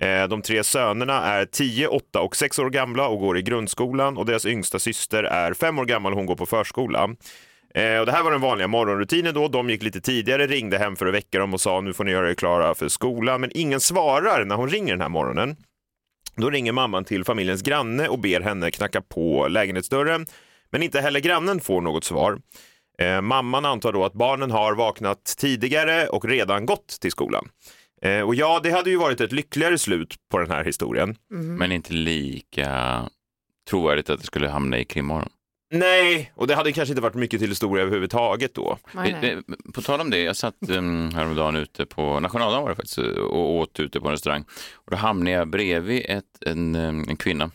Eh, 0.00 0.28
de 0.28 0.42
tre 0.42 0.64
sönerna 0.64 1.24
är 1.24 1.44
10, 1.44 1.88
8 1.88 2.20
och 2.20 2.36
6 2.36 2.58
år 2.58 2.70
gamla 2.70 3.08
och 3.08 3.20
går 3.20 3.38
i 3.38 3.42
grundskolan 3.42 4.16
och 4.16 4.26
deras 4.26 4.46
yngsta 4.46 4.78
syster 4.78 5.22
är 5.24 5.54
5 5.54 5.78
år 5.78 5.84
gammal 5.84 6.12
och 6.12 6.18
hon 6.18 6.26
går 6.26 6.36
på 6.36 6.46
förskola. 6.46 7.08
Eh, 7.74 7.98
Och 8.00 8.06
det 8.06 8.12
här 8.12 8.22
var 8.22 8.30
den 8.30 8.40
vanliga 8.40 8.68
morgonrutinen 8.68 9.34
då. 9.34 9.48
De 9.48 9.70
gick 9.70 9.82
lite 9.82 10.00
tidigare, 10.00 10.46
ringde 10.46 10.78
hem 10.78 10.96
för 10.96 11.06
att 11.06 11.14
väcka 11.14 11.38
dem 11.38 11.54
och 11.54 11.60
sa 11.60 11.80
nu 11.80 11.92
får 11.92 12.04
ni 12.04 12.10
göra 12.10 12.30
er 12.30 12.34
klara 12.34 12.74
för 12.74 12.88
skolan. 12.88 13.40
Men 13.40 13.50
ingen 13.54 13.80
svarar 13.80 14.44
när 14.44 14.54
hon 14.56 14.68
ringer 14.68 14.92
den 14.92 15.00
här 15.00 15.08
morgonen. 15.08 15.56
Då 16.36 16.50
ringer 16.50 16.72
mamman 16.72 17.04
till 17.04 17.24
familjens 17.24 17.62
granne 17.62 18.08
och 18.08 18.18
ber 18.18 18.40
henne 18.40 18.70
knacka 18.70 19.00
på 19.02 19.48
lägenhetsdörren. 19.48 20.26
Men 20.70 20.82
inte 20.82 21.00
heller 21.00 21.20
grannen 21.20 21.60
får 21.60 21.80
något 21.80 22.04
svar. 22.04 22.38
Eh, 22.98 23.20
mamman 23.20 23.64
antar 23.64 23.92
då 23.92 24.04
att 24.04 24.12
barnen 24.12 24.50
har 24.50 24.74
vaknat 24.74 25.34
tidigare 25.38 26.08
och 26.08 26.24
redan 26.24 26.66
gått 26.66 26.88
till 27.00 27.10
skolan. 27.10 27.48
Eh, 28.02 28.20
och 28.20 28.34
ja, 28.34 28.60
det 28.62 28.70
hade 28.70 28.90
ju 28.90 28.96
varit 28.96 29.20
ett 29.20 29.32
lyckligare 29.32 29.78
slut 29.78 30.14
på 30.30 30.38
den 30.38 30.50
här 30.50 30.64
historien. 30.64 31.16
Men 31.58 31.72
inte 31.72 31.92
lika 31.92 33.02
trovärdigt 33.70 34.10
att 34.10 34.20
det 34.20 34.26
skulle 34.26 34.48
hamna 34.48 34.78
i 34.78 34.84
krimmorgon. 34.84 35.28
Nej, 35.70 36.32
och 36.34 36.46
det 36.46 36.54
hade 36.54 36.72
kanske 36.72 36.92
inte 36.92 37.02
varit 37.02 37.14
mycket 37.14 37.40
till 37.40 37.48
historia 37.48 37.82
överhuvudtaget 37.82 38.54
då. 38.54 38.78
Nej, 38.92 39.16
nej. 39.22 39.30
Eh, 39.30 39.36
eh, 39.38 39.72
På 39.74 39.82
tal 39.82 40.00
om 40.00 40.10
det, 40.10 40.18
jag 40.18 40.36
satt 40.36 40.54
um, 40.68 41.10
häromdagen 41.14 41.56
ute 41.56 41.86
på 41.86 42.20
nationaldagen 42.20 42.62
var 42.62 42.70
det 42.70 42.76
faktiskt 42.76 42.98
och 42.98 43.54
åt 43.54 43.80
ute 43.80 44.00
på 44.00 44.06
en 44.06 44.12
restaurang. 44.12 44.44
Och 44.74 44.90
då 44.90 44.96
hamnade 44.96 45.30
jag 45.30 45.48
bredvid 45.48 46.02
ett, 46.08 46.24
en, 46.46 46.74
em, 46.74 47.04
en 47.08 47.16
kvinna 47.16 47.50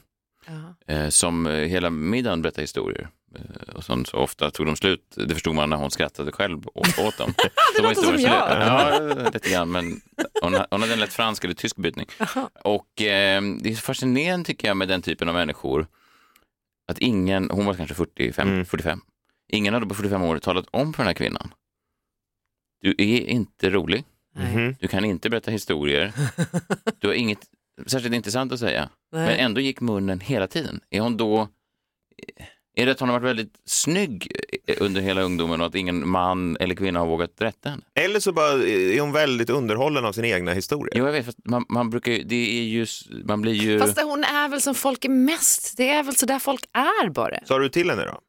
Jaha. 0.48 0.75
eh, 0.88 1.10
som 1.10 1.48
eh, 1.48 1.53
hela 1.53 1.89
middagen 1.89 2.41
berättade 2.41 2.62
historier. 2.63 3.10
Eh, 3.36 3.75
och 3.75 3.84
sen 3.84 4.05
så 4.05 4.17
ofta 4.17 4.51
tog 4.51 4.65
de 4.65 4.75
slut, 4.75 5.01
det 5.15 5.34
förstod 5.34 5.55
man 5.55 5.70
när 5.70 5.77
hon 5.77 5.91
skrattade 5.91 6.32
själv 6.32 6.67
åt, 6.74 7.00
åt 7.00 7.17
dem. 7.17 7.34
Var 7.77 7.84
låter 7.89 8.01
som 8.01 8.13
slut. 8.13 8.22
Ja, 8.27 9.00
lite 9.34 9.50
grann, 9.50 9.72
men 9.72 10.01
hon, 10.41 10.55
hon 10.72 10.82
hade 10.82 10.93
en 10.93 11.00
lätt 11.00 11.13
fransk 11.13 11.43
eller 11.43 11.53
tysk 11.53 11.75
brytning. 11.75 12.05
Och 12.63 13.01
eh, 13.01 13.41
det 13.62 13.72
är 13.72 13.75
fascinerande 13.75 14.46
tycker 14.46 14.67
jag 14.67 14.77
med 14.77 14.88
den 14.88 15.01
typen 15.01 15.27
av 15.29 15.34
människor, 15.36 15.88
att 16.93 17.00
ingen, 17.00 17.50
hon 17.51 17.65
var 17.65 17.73
kanske 17.73 17.95
45, 17.95 18.47
Mm. 18.47 18.65
45, 18.65 19.01
ingen 19.47 19.73
hade 19.73 19.85
på 19.85 19.95
45 19.95 20.23
år 20.23 20.39
talat 20.39 20.65
om 20.71 20.93
för 20.93 21.03
den 21.03 21.07
här 21.07 21.13
kvinnan. 21.13 21.53
Du 22.81 22.89
är 22.97 23.25
inte 23.25 23.69
rolig. 23.69 24.03
Mhm. 24.35 24.75
Du 24.79 24.88
kan 24.88 25.05
inte 25.05 25.29
berätta 25.29 25.51
historier. 25.51 26.13
Du 27.00 27.07
har 27.07 27.13
inget 27.13 27.39
särskilt 27.88 28.15
intressant 28.15 28.51
att 28.51 28.59
säga. 28.59 28.89
Nej. 29.12 29.25
Men 29.27 29.35
ändå 29.45 29.62
gick 29.62 29.81
munnen 29.81 30.19
hela 30.19 30.47
tiden. 30.47 30.79
Är 30.89 31.00
hon 31.01 31.17
då... 31.17 31.47
Är 32.75 32.85
det 32.85 32.91
att 32.91 32.99
hon 32.99 33.09
har 33.09 33.19
varit 33.19 33.29
väldigt 33.29 33.53
snygg 33.65 34.31
under 34.77 35.01
hela 35.01 35.21
ungdomen 35.21 35.61
och 35.61 35.67
att 35.67 35.75
ingen 35.75 36.09
man 36.09 36.57
eller 36.59 36.75
kvinna 36.75 36.99
har 36.99 37.07
vågat 37.07 37.31
rätta 37.37 37.69
henne? 37.69 37.81
Eller 37.95 38.19
så 38.19 38.31
bara 38.31 38.51
är 38.51 38.99
hon 38.99 39.11
väldigt 39.11 39.49
underhållen 39.49 40.05
av 40.05 40.11
sina 40.11 40.27
egna 40.27 40.53
historier. 40.53 40.93
Jo, 40.97 41.05
jag 41.05 41.11
vet, 41.11 41.35
man, 41.45 41.65
man 41.69 41.89
brukar 41.89 42.11
ju, 42.11 42.23
det 42.23 42.59
är 42.59 42.63
ju, 42.63 42.85
man 43.25 43.41
blir 43.41 43.53
ju... 43.53 43.79
Fast 43.79 44.01
hon 44.01 44.23
är 44.23 44.49
väl 44.49 44.61
som 44.61 44.75
folk 44.75 45.05
är 45.05 45.09
mest. 45.09 45.77
Det 45.77 45.89
är 45.89 46.03
väl 46.03 46.15
så 46.15 46.25
där 46.25 46.39
folk 46.39 46.63
är 46.73 47.09
bara. 47.09 47.39
Sa 47.45 47.59
du 47.59 47.69
till 47.69 47.89
henne 47.89 48.05
då? 48.05 48.19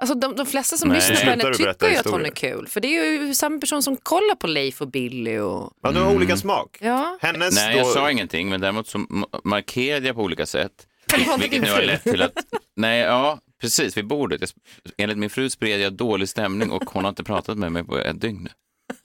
Alltså 0.00 0.14
de, 0.14 0.36
de 0.36 0.46
flesta 0.46 0.76
som 0.76 0.88
Nej. 0.88 0.96
lyssnar 0.96 1.16
på 1.16 1.30
henne 1.30 1.54
tycker 1.54 1.90
ju 1.90 1.96
att 1.96 2.10
hon 2.10 2.26
är 2.26 2.30
kul. 2.30 2.66
För 2.68 2.80
det 2.80 2.96
är 2.96 3.04
ju 3.10 3.34
samma 3.34 3.58
person 3.58 3.82
som 3.82 3.96
kollar 3.96 4.34
på 4.34 4.46
Leif 4.46 4.80
och 4.80 4.90
Billy 4.90 5.38
och... 5.38 5.72
Ja, 5.82 5.90
du 5.92 6.00
har 6.00 6.14
olika 6.14 6.36
smak. 6.36 6.76
Ja. 6.80 7.18
Hennes 7.20 7.54
Nej, 7.54 7.74
då... 7.74 7.78
jag 7.78 7.86
sa 7.86 8.10
ingenting, 8.10 8.48
men 8.48 8.60
däremot 8.60 8.86
så 8.88 8.98
ma- 8.98 9.40
markerade 9.44 10.06
jag 10.06 10.16
på 10.16 10.22
olika 10.22 10.46
sätt. 10.46 10.86
Vilket 11.38 11.62
nu 11.62 11.70
har 11.70 11.82
lett 11.82 12.02
till 12.02 12.22
att, 12.22 12.32
nej, 12.76 13.00
ja, 13.00 13.38
precis, 13.64 13.96
vid 13.96 14.06
bordet. 14.06 14.40
Jag, 14.40 14.92
enligt 14.96 15.18
min 15.18 15.30
fru 15.30 15.50
spred 15.50 15.80
jag 15.80 15.92
dålig 15.92 16.28
stämning 16.28 16.70
och 16.70 16.84
hon 16.90 17.04
har 17.04 17.08
inte 17.08 17.24
pratat 17.24 17.58
med 17.58 17.72
mig 17.72 17.84
på 17.84 17.98
ett 17.98 18.20
dygn. 18.20 18.48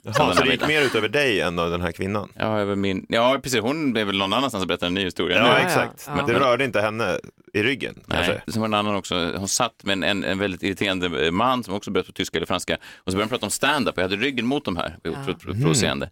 Jaha, 0.04 0.36
så 0.36 0.44
det 0.44 0.52
gick 0.52 0.68
mer 0.68 0.82
ut 0.82 0.96
över 0.96 1.10
dig 1.10 1.42
än 1.42 1.60
av 1.60 1.72
den 1.72 1.82
här 1.82 1.92
kvinnan? 1.92 2.32
Ja, 2.36 2.60
över 2.60 2.76
min, 2.76 3.06
ja 3.10 3.40
precis, 3.44 3.60
hon 3.60 3.98
är 3.98 4.06
väl 4.06 4.18
någon 4.18 4.34
annanstans 4.34 4.62
och 4.62 4.68
berättar 4.68 4.88
en 4.88 4.94
ny 4.94 5.04
historia 5.04 5.38
Ja, 5.38 5.44
nu. 5.44 5.50
ja, 5.50 5.58
exakt. 5.60 6.04
ja. 6.08 6.16
Men 6.16 6.26
det 6.26 6.40
rörde 6.40 6.64
inte 6.66 6.82
henne 6.82 7.20
i 7.54 7.64
ryggen 7.64 8.04
kanske? 8.08 8.32
Nej, 8.32 8.42
sen 8.48 8.62
var 8.62 8.68
det 8.70 8.76
en 8.76 8.80
annan 8.80 8.96
också, 8.96 9.34
hon 9.38 9.48
satt 9.48 9.84
med 9.84 10.04
en, 10.04 10.24
en, 10.24 10.38
väldigt 10.40 10.64
irriterande 10.64 11.32
man 11.32 11.64
som 11.64 11.74
också 11.74 11.92
berättade 11.92 12.12
på 12.14 12.18
tyska 12.18 12.38
eller 12.38 12.48
franska 12.48 12.78
och 12.96 13.12
så 13.12 13.18
började 13.18 13.26
de 13.26 13.30
prata 13.30 13.46
om 13.46 13.52
stand-up 13.52 13.96
och 13.98 14.04
jag 14.04 14.10
hade 14.10 14.16
ryggen 14.24 14.46
mot 14.46 14.66
dem 14.66 14.78
här, 14.78 14.98
det 15.04 15.10
var 15.10 15.22
otroligt 15.22 15.44
Mm. 15.46 15.62
provocerande. 15.62 16.10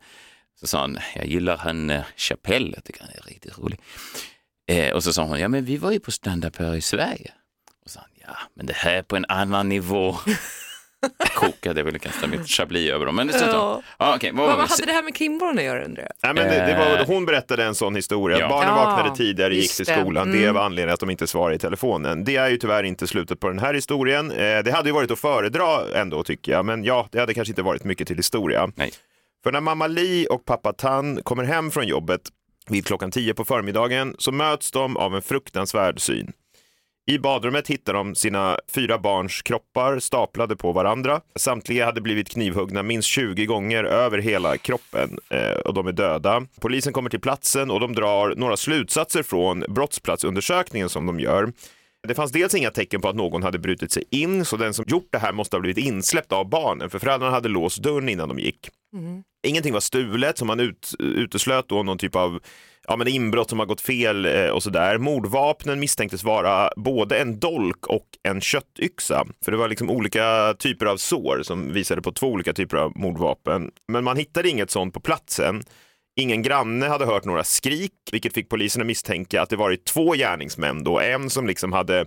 Så 0.60 0.68
sa 0.68 0.80
han, 0.80 0.98
jag 1.16 1.26
gillar 1.26 1.58
han 1.58 1.90
eh, 1.90 2.04
Chappelle, 2.16 2.72
jag 2.76 2.84
tycker 2.84 3.02
han 3.02 3.10
är 3.10 3.22
riktigt 3.30 3.58
rolig. 3.60 3.80
Eh, 4.72 4.94
och 4.94 5.04
så 5.04 5.14
sa 5.14 5.24
hon, 5.24 5.40
ja 5.40 5.48
men 5.48 5.66
vi 5.66 5.78
var 5.78 5.92
ju 5.92 6.00
på 6.00 6.12
stand-up 6.12 6.56
här 6.58 6.76
i 6.76 6.82
Sverige. 6.82 7.32
Och 7.84 7.90
så 7.90 7.94
sa 7.94 8.00
han, 8.00 8.10
ja 8.28 8.34
men 8.56 8.66
det 8.66 8.74
här 8.76 8.94
är 8.94 9.04
på 9.04 9.16
en 9.16 9.26
annan 9.30 9.70
nivå. 9.70 10.16
Jag 11.18 11.30
kokade, 11.34 11.80
jag 11.80 11.86
ville 11.86 12.00
kasta 12.00 12.28
mitt 12.28 12.48
chablis 12.48 12.92
över 12.92 13.06
dem. 13.06 13.16
Men 13.16 13.28
det 13.28 13.34
strunt 13.34 13.54
Ja. 13.54 13.82
ja, 14.00 14.16
okej, 14.16 14.32
vad 14.34 14.40
Vad, 14.40 14.50
var 14.50 14.58
vad 14.58 14.68
vi? 14.68 14.72
hade 14.74 14.86
det 14.86 14.92
här 14.92 15.04
med 15.04 15.16
krimborren 15.16 15.58
att 15.58 15.64
göra 15.64 15.86
undrar 15.86 16.04
jag? 16.04 16.12
Nej, 16.24 16.44
men 16.46 16.54
det, 16.54 16.66
det 16.74 16.78
var, 16.78 17.00
Eh. 17.02 17.06
hon 17.08 17.26
berättade 17.26 17.64
en 17.64 17.76
sån 17.76 17.96
historia. 17.96 18.40
Ja. 18.40 18.50
Barnen 18.50 18.70
Ja, 18.70 18.86
vaknade 18.86 19.16
tidigare, 19.18 19.56
gick 19.56 19.76
till 19.76 19.86
det. 19.86 20.00
skolan. 20.02 20.32
Det 20.32 20.38
Mm. 20.44 20.56
var 20.56 20.62
anledningen 20.62 20.94
att 20.94 21.00
de 21.00 21.10
inte 21.10 21.28
svarade 21.28 21.56
i 21.56 21.60
telefonen. 21.60 22.24
Det 22.24 22.36
är 22.36 22.50
ju 22.50 22.58
tyvärr 22.58 22.84
inte 22.84 23.08
slutet 23.08 23.40
på 23.40 23.48
den 23.48 23.60
här 23.60 23.74
historien. 23.74 24.32
Eh, 24.32 24.38
det 24.64 24.72
hade 24.76 24.90
ju 24.90 24.94
varit 24.94 25.12
att 25.12 25.20
föredra 25.20 25.66
ändå 25.96 26.24
tycker 26.24 26.52
jag, 26.52 26.66
men 26.66 26.84
ja, 26.84 27.08
det 27.12 27.20
hade 27.20 27.34
kanske 27.34 27.52
inte 27.52 27.62
varit 27.62 27.84
mycket 27.84 28.08
till 28.08 28.18
historia. 28.18 28.72
Nej. 28.76 28.92
För 29.44 29.52
när 29.52 29.62
mamma 29.62 29.88
Li 29.88 30.28
och 30.30 30.46
pappa 30.46 30.74
Tan 30.74 31.24
kommer 31.24 31.44
hem 31.44 31.72
från 31.72 31.88
jobbet 31.88 32.22
vid 32.70 32.86
klockan 32.88 33.12
10 33.12 33.34
på 33.34 33.46
förmiddagen 33.46 34.16
så 34.20 34.32
möts 34.32 34.72
de 34.72 34.98
av 34.98 35.16
en 35.16 35.22
fruktansvärd 35.22 36.02
syn. 36.02 36.32
I 37.10 37.20
badrummet 37.20 37.68
hittar 37.68 37.94
de 37.94 38.16
sina 38.16 38.60
fyra 38.76 38.98
barns 38.98 39.42
kroppar 39.42 40.00
staplade 40.00 40.56
på 40.56 40.72
varandra. 40.72 41.22
Samtliga 41.36 41.86
hade 41.86 42.02
blivit 42.02 42.30
knivhuggna 42.30 42.84
minst 42.84 43.08
20 43.08 43.46
gånger 43.46 43.84
över 43.84 44.18
hela 44.18 44.58
kroppen 44.58 45.20
eh, 45.30 45.60
och 45.66 45.74
de 45.74 45.88
är 45.88 45.92
döda. 45.92 46.46
Polisen 46.62 46.94
kommer 46.94 47.10
till 47.10 47.20
platsen 47.20 47.72
och 47.72 47.80
de 47.80 47.96
drar 47.96 48.36
några 48.38 48.58
slutsatser 48.58 49.24
från 49.24 49.66
brottsplatsundersökningen 49.70 50.90
som 50.90 51.06
de 51.06 51.20
gör. 51.20 51.54
Det 52.08 52.16
fanns 52.16 52.32
dels 52.32 52.56
inga 52.56 52.72
tecken 52.72 53.02
på 53.02 53.10
att 53.10 53.16
någon 53.16 53.44
hade 53.44 53.60
brutit 53.60 53.92
sig 53.92 54.04
in, 54.12 54.46
så 54.46 54.58
den 54.58 54.74
som 54.74 54.86
gjort 54.88 55.08
det 55.12 55.18
här 55.18 55.32
måste 55.32 55.56
ha 55.56 55.62
blivit 55.62 55.86
insläppt 55.86 56.32
av 56.32 56.50
barnen, 56.50 56.90
för 56.90 57.00
föräldrarna 57.00 57.32
hade 57.32 57.50
låst 57.50 57.84
dörren 57.84 58.10
innan 58.10 58.30
de 58.30 58.40
gick. 58.40 58.70
Ingenting 59.48 59.74
var 59.74 59.80
stulet, 59.80 60.38
så 60.38 60.46
man 60.46 60.60
ut, 60.60 60.92
uteslöt 61.00 61.70
då 61.70 61.84
någon 61.84 61.98
typ 61.98 62.16
av 62.16 62.40
ja, 62.88 62.96
men 62.96 63.08
inbrott 63.08 63.50
som 63.50 63.60
har 63.60 63.66
gått 63.66 63.82
fel 63.82 64.26
eh, 64.26 64.50
och 64.50 64.64
sådär. 64.64 64.98
Mordvapnen 64.98 65.80
misstänktes 65.80 66.24
vara 66.24 66.70
både 66.76 67.20
en 67.20 67.40
dolk 67.40 67.88
och 67.88 68.06
en 68.24 68.42
köttyxa. 68.42 69.26
För 69.46 69.52
det 69.52 69.58
var 69.58 69.68
liksom 69.68 69.90
olika 69.90 70.56
typer 70.60 70.86
av 70.86 70.98
sår 70.98 71.40
som 71.44 71.74
visade 71.74 72.02
på 72.02 72.12
två 72.12 72.28
olika 72.28 72.54
typer 72.54 72.78
av 72.78 72.92
mordvapen. 72.96 73.72
Men 73.88 74.04
man 74.04 74.18
hittade 74.18 74.50
inget 74.50 74.72
sånt 74.72 74.94
på 74.94 75.00
platsen. 75.00 75.64
Ingen 76.20 76.42
granne 76.42 76.86
hade 76.88 77.06
hört 77.06 77.26
några 77.26 77.44
skrik, 77.44 77.94
vilket 78.12 78.34
fick 78.34 78.50
polisen 78.50 78.82
att 78.82 78.88
misstänka 78.88 79.42
att 79.42 79.50
det 79.50 79.56
varit 79.56 79.86
två 79.86 80.14
gärningsmän 80.14 80.84
då. 80.84 81.00
En 81.00 81.30
som 81.30 81.48
liksom 81.48 81.74
hade 81.74 82.06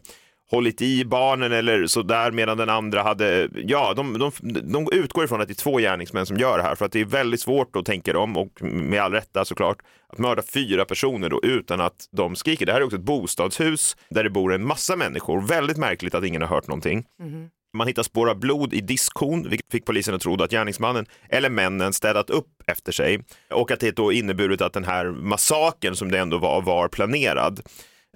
hållit 0.50 0.83
i 0.83 1.04
barnen 1.04 1.52
eller 1.52 1.87
så 1.87 2.02
där 2.02 2.30
medan 2.30 2.57
den 2.57 2.69
andra 2.69 3.02
hade, 3.02 3.49
ja, 3.54 3.95
de, 3.97 4.19
de, 4.19 4.33
de 4.73 4.88
utgår 4.92 5.25
ifrån 5.25 5.40
att 5.40 5.49
det 5.49 5.52
är 5.52 5.62
två 5.62 5.78
gärningsmän 5.78 6.26
som 6.26 6.37
gör 6.37 6.59
det 6.59 6.62
här 6.62 6.75
för 6.75 6.85
att 6.85 6.92
det 6.92 7.00
är 7.00 7.04
väldigt 7.04 7.40
svårt 7.40 7.76
att 7.76 7.85
tänka 7.85 8.12
dem 8.12 8.37
och 8.37 8.62
med 8.62 9.00
all 9.00 9.12
rätta 9.12 9.45
såklart 9.45 9.78
att 10.12 10.19
mörda 10.19 10.42
fyra 10.42 10.85
personer 10.85 11.28
då 11.28 11.40
utan 11.42 11.80
att 11.80 12.09
de 12.16 12.37
skriker. 12.37 12.66
Det 12.66 12.73
här 12.73 12.80
är 12.80 12.85
också 12.85 12.97
ett 12.97 13.02
bostadshus 13.02 13.97
där 14.11 14.25
det 14.25 14.30
bor 14.30 14.52
en 14.52 14.66
massa 14.66 14.97
människor. 14.97 15.40
Väldigt 15.40 15.76
märkligt 15.76 16.14
att 16.14 16.25
ingen 16.25 16.42
har 16.42 16.49
hört 16.49 16.66
någonting. 16.66 17.04
Man 17.73 17.87
hittar 17.87 18.02
spår 18.02 18.30
av 18.30 18.38
blod 18.40 18.75
i 18.75 18.80
diskhon, 18.80 19.49
vilket 19.49 19.73
fick 19.73 19.85
polisen 19.85 20.14
att 20.14 20.21
tro 20.21 20.42
att 20.42 20.50
gärningsmannen 20.50 21.07
eller 21.28 21.50
männen 21.50 21.92
städat 21.92 22.30
upp 22.30 22.62
efter 22.66 22.92
sig 22.92 23.25
och 23.50 23.71
att 23.71 23.80
det 23.80 23.97
då 23.97 24.12
inneburit 24.12 24.61
att 24.61 24.73
den 24.73 24.85
här 24.85 25.04
massakern 25.11 25.97
som 25.97 26.11
det 26.11 26.19
ändå 26.19 26.38
var, 26.38 26.62
var 26.62 26.88
planerad. 26.88 27.61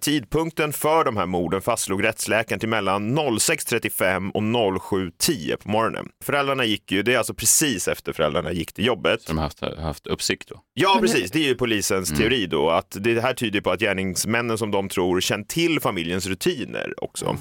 Tidpunkten 0.04 0.72
för 0.72 1.04
de 1.04 1.16
här 1.16 1.26
morden 1.26 1.62
fastslog 1.62 2.04
rättsläkaren 2.04 2.60
till 2.60 2.68
mellan 2.68 3.18
06.35 3.18 4.30
och 4.30 4.42
07.10 4.42 5.56
på 5.56 5.68
morgonen. 5.68 6.08
Föräldrarna 6.24 6.64
gick 6.64 6.92
ju, 6.92 7.02
det 7.02 7.14
är 7.14 7.18
alltså 7.18 7.34
precis 7.34 7.88
efter 7.88 8.12
föräldrarna 8.12 8.52
gick 8.52 8.72
till 8.72 8.86
jobbet. 8.86 9.22
Så 9.22 9.28
de 9.28 9.38
har 9.38 9.44
haft, 9.44 9.60
haft 9.78 10.06
uppsikt 10.06 10.48
då. 10.48 10.60
Ja, 10.74 10.98
precis. 11.00 11.30
Det 11.30 11.38
är 11.38 11.48
ju 11.48 11.54
polisens 11.54 12.08
teori 12.08 12.46
då, 12.46 12.70
att 12.70 12.96
det 13.00 13.20
här 13.20 13.34
tyder 13.34 13.60
på 13.60 13.70
att 13.70 13.80
gärningsmännen 13.80 14.58
som 14.58 14.70
de 14.70 14.88
tror 14.88 15.20
känt 15.20 15.48
till 15.48 15.80
familjens 15.80 16.26
rutiner 16.26 17.04
också. 17.04 17.36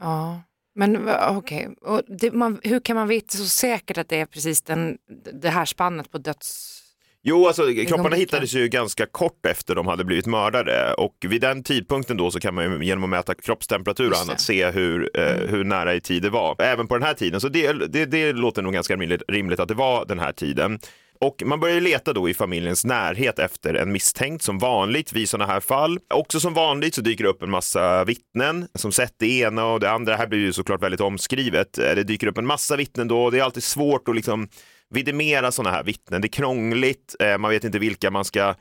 Ja, 0.00 0.42
men 0.74 1.08
okej. 1.28 1.68
Och 1.80 2.02
det, 2.18 2.32
man, 2.32 2.60
hur 2.62 2.80
kan 2.80 2.96
man 2.96 3.08
veta 3.08 3.38
så 3.38 3.44
säkert 3.44 3.98
att 3.98 4.08
det 4.08 4.16
är 4.16 4.26
precis 4.26 4.62
den, 4.62 4.98
det 5.32 5.50
här 5.50 5.64
spannet 5.64 6.10
på 6.10 6.18
döds... 6.18 6.81
Jo, 7.24 7.46
alltså 7.46 7.62
kropparna 7.88 8.16
hittades 8.16 8.54
ju 8.54 8.68
ganska 8.68 9.06
kort 9.06 9.46
efter 9.46 9.74
de 9.74 9.86
hade 9.86 10.04
blivit 10.04 10.26
mördade 10.26 10.94
och 10.94 11.16
vid 11.28 11.40
den 11.40 11.62
tidpunkten 11.64 12.16
då 12.16 12.30
så 12.30 12.40
kan 12.40 12.54
man 12.54 12.64
ju 12.64 12.84
genom 12.84 13.04
att 13.04 13.10
mäta 13.10 13.34
kroppstemperatur 13.34 14.10
och 14.10 14.16
annat 14.16 14.40
se 14.40 14.70
hur, 14.70 15.10
eh, 15.14 15.48
hur 15.48 15.64
nära 15.64 15.94
i 15.94 16.00
tid 16.00 16.22
det 16.22 16.30
var. 16.30 16.56
Även 16.62 16.86
på 16.86 16.94
den 16.94 17.02
här 17.02 17.14
tiden, 17.14 17.40
så 17.40 17.48
det, 17.48 17.72
det, 17.72 18.04
det 18.06 18.32
låter 18.32 18.62
nog 18.62 18.72
ganska 18.72 18.94
rimligt, 18.96 19.22
rimligt 19.28 19.60
att 19.60 19.68
det 19.68 19.74
var 19.74 20.04
den 20.04 20.18
här 20.18 20.32
tiden. 20.32 20.78
Och 21.20 21.42
man 21.44 21.60
börjar 21.60 21.74
ju 21.74 21.80
leta 21.80 22.12
då 22.12 22.28
i 22.28 22.34
familjens 22.34 22.84
närhet 22.84 23.38
efter 23.38 23.74
en 23.74 23.92
misstänkt 23.92 24.42
som 24.44 24.58
vanligt 24.58 25.12
vid 25.12 25.28
sådana 25.28 25.52
här 25.52 25.60
fall. 25.60 25.98
Också 26.14 26.40
som 26.40 26.54
vanligt 26.54 26.94
så 26.94 27.00
dyker 27.00 27.24
det 27.24 27.30
upp 27.30 27.42
en 27.42 27.50
massa 27.50 28.04
vittnen 28.04 28.68
som 28.74 28.92
sett 28.92 29.14
det 29.18 29.38
ena 29.40 29.66
och 29.66 29.80
det 29.80 29.90
andra. 29.90 30.12
Det 30.12 30.18
här 30.18 30.26
blir 30.26 30.38
ju 30.38 30.52
såklart 30.52 30.82
väldigt 30.82 31.00
omskrivet. 31.00 31.78
Eh, 31.78 31.94
Det 31.94 32.04
dyker 32.04 32.26
upp 32.26 32.38
en 32.38 32.46
massa 32.46 32.76
vittnen 32.76 33.08
då. 33.08 33.30
Det 33.30 33.38
är 33.38 33.42
alltid 33.42 33.62
svårt 33.62 34.08
att 34.08 34.14
liksom 34.14 34.48
vidimera 34.92 35.52
sådana 35.52 35.76
här 35.76 35.82
vittnen. 35.84 36.20
Det 36.20 36.26
är 36.26 36.32
krångligt. 36.32 37.16
eh, 37.20 37.38
Man 37.38 37.50
vet 37.50 37.64
inte 37.64 37.78
vilka 37.78 38.10
man 38.10 38.24
ska 38.24 38.54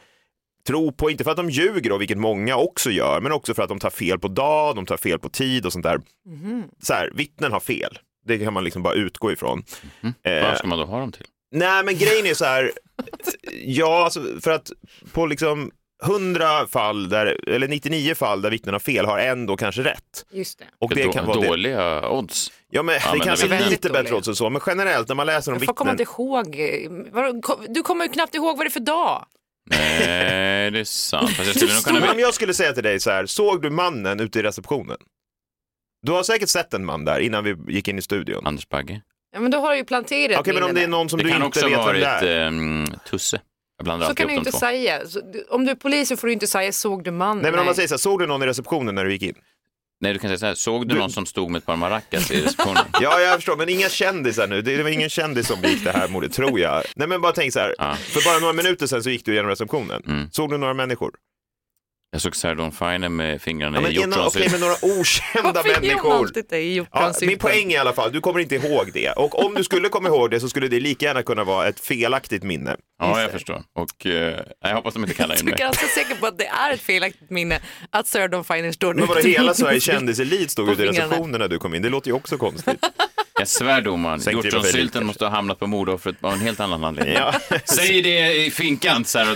tro 0.67 0.91
på, 0.91 1.09
inte 1.11 1.23
för 1.23 1.31
att 1.31 1.38
de 1.38 1.50
ljuger 1.50 1.89
då, 1.89 1.97
vilket 1.97 2.17
många 2.17 2.55
också 2.55 2.91
gör, 2.91 3.21
men 3.21 3.31
också 3.31 3.53
för 3.53 3.63
att 3.63 3.69
de 3.69 3.79
tar 3.79 3.89
fel 3.89 4.19
på 4.19 4.27
dag, 4.27 4.75
de 4.75 4.85
tar 4.85 4.97
fel 4.97 5.19
på 5.19 5.29
tid 5.29 5.65
och 5.65 5.73
sånt 5.73 5.83
där. 5.83 6.01
Så 6.83 6.93
här, 6.93 7.09
vittnen 7.15 7.51
har 7.51 7.59
fel. 7.59 8.00
Det 8.25 8.39
kan 8.39 8.53
man 8.53 8.63
liksom 8.63 8.83
bara 8.83 8.93
utgå 8.93 9.31
ifrån. 9.31 9.63
Eh, 10.23 10.43
Vad 10.43 10.57
ska 10.57 10.67
man 10.67 10.79
då 10.79 10.85
ha 10.85 11.00
dem 11.00 11.11
till? 11.11 11.25
Nej, 11.51 11.83
men 11.85 11.97
grejen 11.97 12.25
är 12.25 12.33
så 12.33 12.45
här. 12.45 12.71
ja, 13.65 14.03
alltså 14.03 14.23
för 14.41 14.51
att 14.51 14.71
på 15.13 15.25
liksom 15.25 15.71
100 16.05 16.67
fall, 16.67 17.10
där, 17.10 17.50
eller 17.50 17.67
99 17.67 18.15
fall 18.15 18.41
där 18.41 18.50
vittnen 18.50 18.74
har 18.74 18.79
fel 18.79 19.05
har 19.05 19.20
en 19.20 19.46
då 19.46 19.58
kanske 19.58 19.81
rätt. 19.84 20.25
Just 20.31 20.60
det. 20.60 20.65
Och 20.79 20.96
det 20.96 21.03
Då- 21.03 21.12
kan 21.12 21.25
vara 21.25 21.39
det. 21.41 21.48
dåliga 21.48 22.10
odds. 22.10 22.51
Ja, 22.70 22.84
men 22.84 22.96
Ja, 22.96 23.01
det 23.12 23.17
men 23.17 23.27
kanske 23.27 23.48
det 23.48 23.55
är 23.55 23.70
lite 23.70 23.88
jag. 23.88 23.93
bättre 24.03 24.15
odds 24.15 24.27
än 24.27 24.36
så, 24.36 24.50
men 24.50 24.62
generellt 24.65 25.08
när 25.08 25.15
man 25.15 25.25
läser 25.25 25.51
om 25.51 25.58
Jag 25.58 25.65
får 25.65 25.74
komma 25.74 25.91
vittnen. 25.91 26.08
inte 26.10 26.22
ihåg. 26.22 27.55
eh, 27.65 27.70
Du 27.70 27.84
kommer 27.84 28.05
ju 28.05 28.12
knappt 28.12 28.36
ihåg 28.36 28.58
vad 28.58 28.65
det 28.65 28.67
är 28.67 28.72
för 28.72 28.79
dag. 28.79 29.25
Nej, 29.70 30.72
det 30.72 30.79
är 30.79 30.84
sant. 30.84 31.29
Fast 31.29 31.48
jag 31.48 31.55
skulle 31.55 31.74
nog 31.74 31.84
kunna... 31.84 32.00
Men 32.00 32.10
om 32.10 32.20
jag 32.20 32.34
skulle 32.34 32.53
säga 32.53 32.74
till 32.74 32.84
dig 32.84 33.00
så 33.00 33.12
här, 33.12 33.25
såg 33.25 33.62
du 33.62 33.70
mannen 33.70 34.20
ute 34.20 34.39
i 34.39 34.43
receptionen? 34.43 34.98
Du 36.01 36.12
har 36.12 36.24
säkert 36.24 36.50
sett 36.50 36.74
en 36.74 36.86
man 36.86 37.05
där 37.05 37.20
innan 37.20 37.43
vi 37.43 37.55
gick 37.74 37.88
in 37.88 37.98
i 37.98 38.01
studion. 38.01 38.48
Anders 38.48 38.70
Bagge. 38.70 39.01
Ja, 39.34 39.39
men 39.39 39.51
då 39.51 39.58
har 39.58 39.72
du 39.72 39.77
ju 39.77 39.84
planterat 39.86 40.39
Okej, 40.39 40.53
men 40.53 40.63
om 40.63 40.74
det 40.74 40.84
är 40.84 40.88
någon 40.88 41.10
som 41.10 41.17
Det 41.20 41.24
du 41.24 41.29
kan 41.29 41.43
inte 41.43 41.48
också 41.60 41.67
vet 41.70 41.77
ha 41.77 41.86
vem 41.86 41.96
det 42.00 42.05
varit 42.05 42.24
är. 42.24 42.41
ehm, 42.48 42.86
Tusse. 43.10 43.36
Jag 43.36 43.41
blandar 43.43 43.50
Så 43.85 44.15
kan 44.15 44.27
du 44.27 44.33
inte 44.33 44.51
säga. 44.51 45.07
Så, 45.07 45.21
om 45.50 45.65
du 45.65 45.71
är 45.71 45.75
polis 45.75 46.09
så 46.09 46.17
får 46.17 46.27
du 46.27 46.33
inte 46.33 46.47
säga 46.47 46.71
såg 46.71 47.03
du 47.03 47.11
mannen. 47.11 47.41
Nej, 47.41 47.51
men 47.51 47.59
om 47.59 47.65
man 47.65 47.75
säger 47.75 47.88
så 47.88 47.93
här, 47.93 47.97
såg 48.00 48.19
du 48.19 48.27
någon 48.27 48.43
i 48.43 48.45
receptionen 48.45 48.95
när 48.95 49.05
du 49.05 49.11
gick 49.11 49.21
in? 49.23 49.35
Nej, 50.01 50.13
du 50.13 50.19
kan 50.19 50.27
säga 50.29 50.38
så 50.38 50.45
här. 50.45 50.53
Såg 50.55 50.88
du 50.88 50.93
Du- 50.93 51.00
någon 51.00 51.09
som 51.11 51.25
stod 51.25 51.50
med 51.51 51.59
ett 51.59 51.65
par 51.65 51.75
maracas 51.75 52.31
i 52.31 52.41
receptionen? 52.41 52.83
Ja, 53.01 53.19
jag 53.19 53.35
förstår, 53.35 53.55
men 53.57 53.69
inga 53.69 53.89
kändisar 53.89 54.47
nu. 54.47 54.61
Det 54.61 54.83
var 54.83 54.89
ingen 54.89 55.09
kändis 55.09 55.47
som 55.47 55.61
begick 55.61 55.83
det 55.83 55.91
här 55.91 56.07
mordet, 56.07 56.33
tror 56.33 56.59
jag. 56.59 56.83
Nej, 56.95 57.07
men 57.07 57.21
bara 57.21 57.31
tänk 57.31 57.53
så 57.53 57.59
här, 57.59 57.75
Ja. 57.77 57.95
för 57.95 58.25
bara 58.25 58.39
några 58.39 58.53
minuter 58.53 58.88
sedan 58.88 59.03
så 59.03 59.09
gick 59.09 59.25
du 59.25 59.33
genom 59.33 59.50
receptionen. 59.50 60.03
Mm. 60.07 60.29
Såg 60.31 60.50
du 60.50 60.57
några 60.57 60.73
människor? 60.73 61.11
Jag 62.13 62.22
såg 62.22 62.36
Sarah 62.36 62.56
Dawn 62.58 62.72
Finer 62.72 63.10
med 63.10 63.41
fingrarna 63.41 63.77
Ja, 63.77 63.82
men 63.82 63.91
i 63.91 63.96
ena, 63.96 64.03
okej, 64.25 64.41
hjortronsylt. 64.41 64.51
men 64.51 64.62
några 64.62 64.75
okända 65.00 65.63
människor. 65.63 66.30
det 66.50 66.58
i 66.58 66.86
Ja, 66.91 67.13
min 67.22 67.38
poäng 67.38 67.72
är 67.72 67.75
i 67.75 67.77
alla 67.77 67.94
fall, 67.94 68.12
du 68.12 68.22
kommer 68.22 68.39
inte 68.39 68.56
ihåg 68.56 68.89
det. 68.94 69.10
Och 69.12 69.46
om 69.46 69.53
du 69.53 69.63
skulle 69.63 69.89
komma 69.89 70.10
ihåg 70.10 70.32
det 70.32 70.39
så 70.39 70.50
skulle 70.50 70.68
det 70.68 70.80
lika 70.80 71.06
gärna 71.06 71.24
kunna 71.24 71.44
vara 71.44 71.68
ett 71.68 71.80
felaktigt 71.80 72.44
minne. 72.44 72.75
Ja, 73.00 73.22
jag 73.22 73.32
förstår. 73.32 73.63
Och 73.75 74.06
eh, 74.06 74.39
jag 74.62 74.75
hoppas 74.75 74.94
de 74.94 75.03
inte 75.03 75.15
kallar 75.15 75.36
in 75.36 75.46
Du 75.46 75.51
är 75.51 75.56
mig. 75.56 75.60
ganska 75.60 75.88
säker 75.88 76.15
på 76.15 76.27
att 76.27 76.38
det 76.38 76.46
är 76.48 76.74
ett 76.74 76.82
felaktigt 76.82 77.30
minne 77.30 77.60
att 77.89 78.08
Sarah 78.08 78.30
Dawn 78.30 78.44
Finer 78.44 78.72
står 78.72 78.94
Men 78.94 79.08
vadå, 79.08 79.20
ute 79.20 79.30
hela 79.30 79.53
Sveriges 79.53 79.84
kändiselit 79.84 80.51
stod 80.51 80.70
ute 80.70 80.84
i 80.84 80.88
receptionen 80.88 81.39
när 81.39 81.48
du 81.48 81.60
kom 81.60 81.75
in. 81.75 81.82
Det 81.82 81.89
låter 81.89 82.08
ju 82.08 82.13
också 82.15 82.38
konstigt. 82.38 82.86
Jag 83.39 83.48
svär 83.48 83.82
domaren, 83.82 84.20
det 84.20 84.32
hjortronsylten 84.32 85.06
måste 85.06 85.25
ha 85.25 85.32
hamnat 85.32 85.60
på 85.60 85.68
mordoffret 85.68 86.15
av 86.22 86.34
en 86.34 86.39
helt 86.39 86.60
annan 86.60 86.84
anledning. 86.84 87.15
Ja. 87.18 87.34
Säg 87.65 88.01
det 88.01 88.46
i 88.46 88.51
finkan, 88.51 89.06
Sarah 89.06 89.36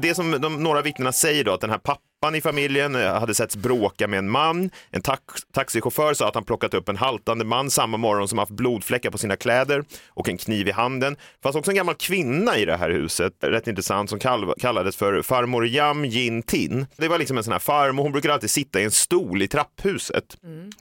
Det 0.00 0.14
som 0.14 0.40
de, 0.40 0.62
några 0.62 0.82
vittnena 0.82 1.12
säger 1.12 1.44
då, 1.44 1.54
att 1.54 1.60
den 1.60 1.70
här 1.70 1.78
pappan 1.78 2.02
i 2.34 2.40
familjen 2.40 2.94
eh, 2.94 3.14
hade 3.20 3.34
setts 3.34 3.56
bråka 3.56 4.06
med 4.08 4.18
en 4.18 4.30
man. 4.30 4.70
En 4.90 5.02
tax, 5.02 5.22
taxichaufför 5.54 6.14
sa 6.14 6.28
att 6.28 6.34
han 6.34 6.44
plockat 6.44 6.74
upp 6.74 6.88
en 6.88 6.96
haltande 6.96 7.44
man 7.44 7.70
samma 7.70 7.96
morgon 7.96 8.28
som 8.28 8.38
haft 8.38 8.50
blodfläckar 8.52 9.10
på 9.10 9.18
sina 9.18 9.36
kläder 9.36 9.84
och 10.08 10.28
en 10.28 10.38
kniv 10.38 10.68
i 10.68 10.70
handen. 10.70 11.14
Det 11.14 11.42
fanns 11.42 11.56
också 11.56 11.70
en 11.70 11.76
gammal 11.76 11.94
kvinna 11.94 12.58
i 12.58 12.64
det 12.64 12.76
här 12.76 12.90
huset, 12.90 13.32
rätt 13.40 13.66
intressant, 13.68 14.10
som 14.10 14.18
kall, 14.18 14.52
kallades 14.60 14.96
för 14.96 15.22
farmor 15.22 15.66
Yam 15.66 16.04
Yin 16.04 16.42
Tin. 16.42 16.86
Det 16.96 17.08
var 17.08 17.18
liksom 17.18 17.38
en 17.38 17.44
sån 17.44 17.52
här 17.52 17.58
farmor, 17.60 18.02
hon 18.02 18.12
brukade 18.12 18.34
alltid 18.34 18.50
sitta 18.50 18.80
i 18.80 18.84
en 18.84 18.90
stol 18.90 19.42
i 19.42 19.48
trapphuset. 19.48 20.24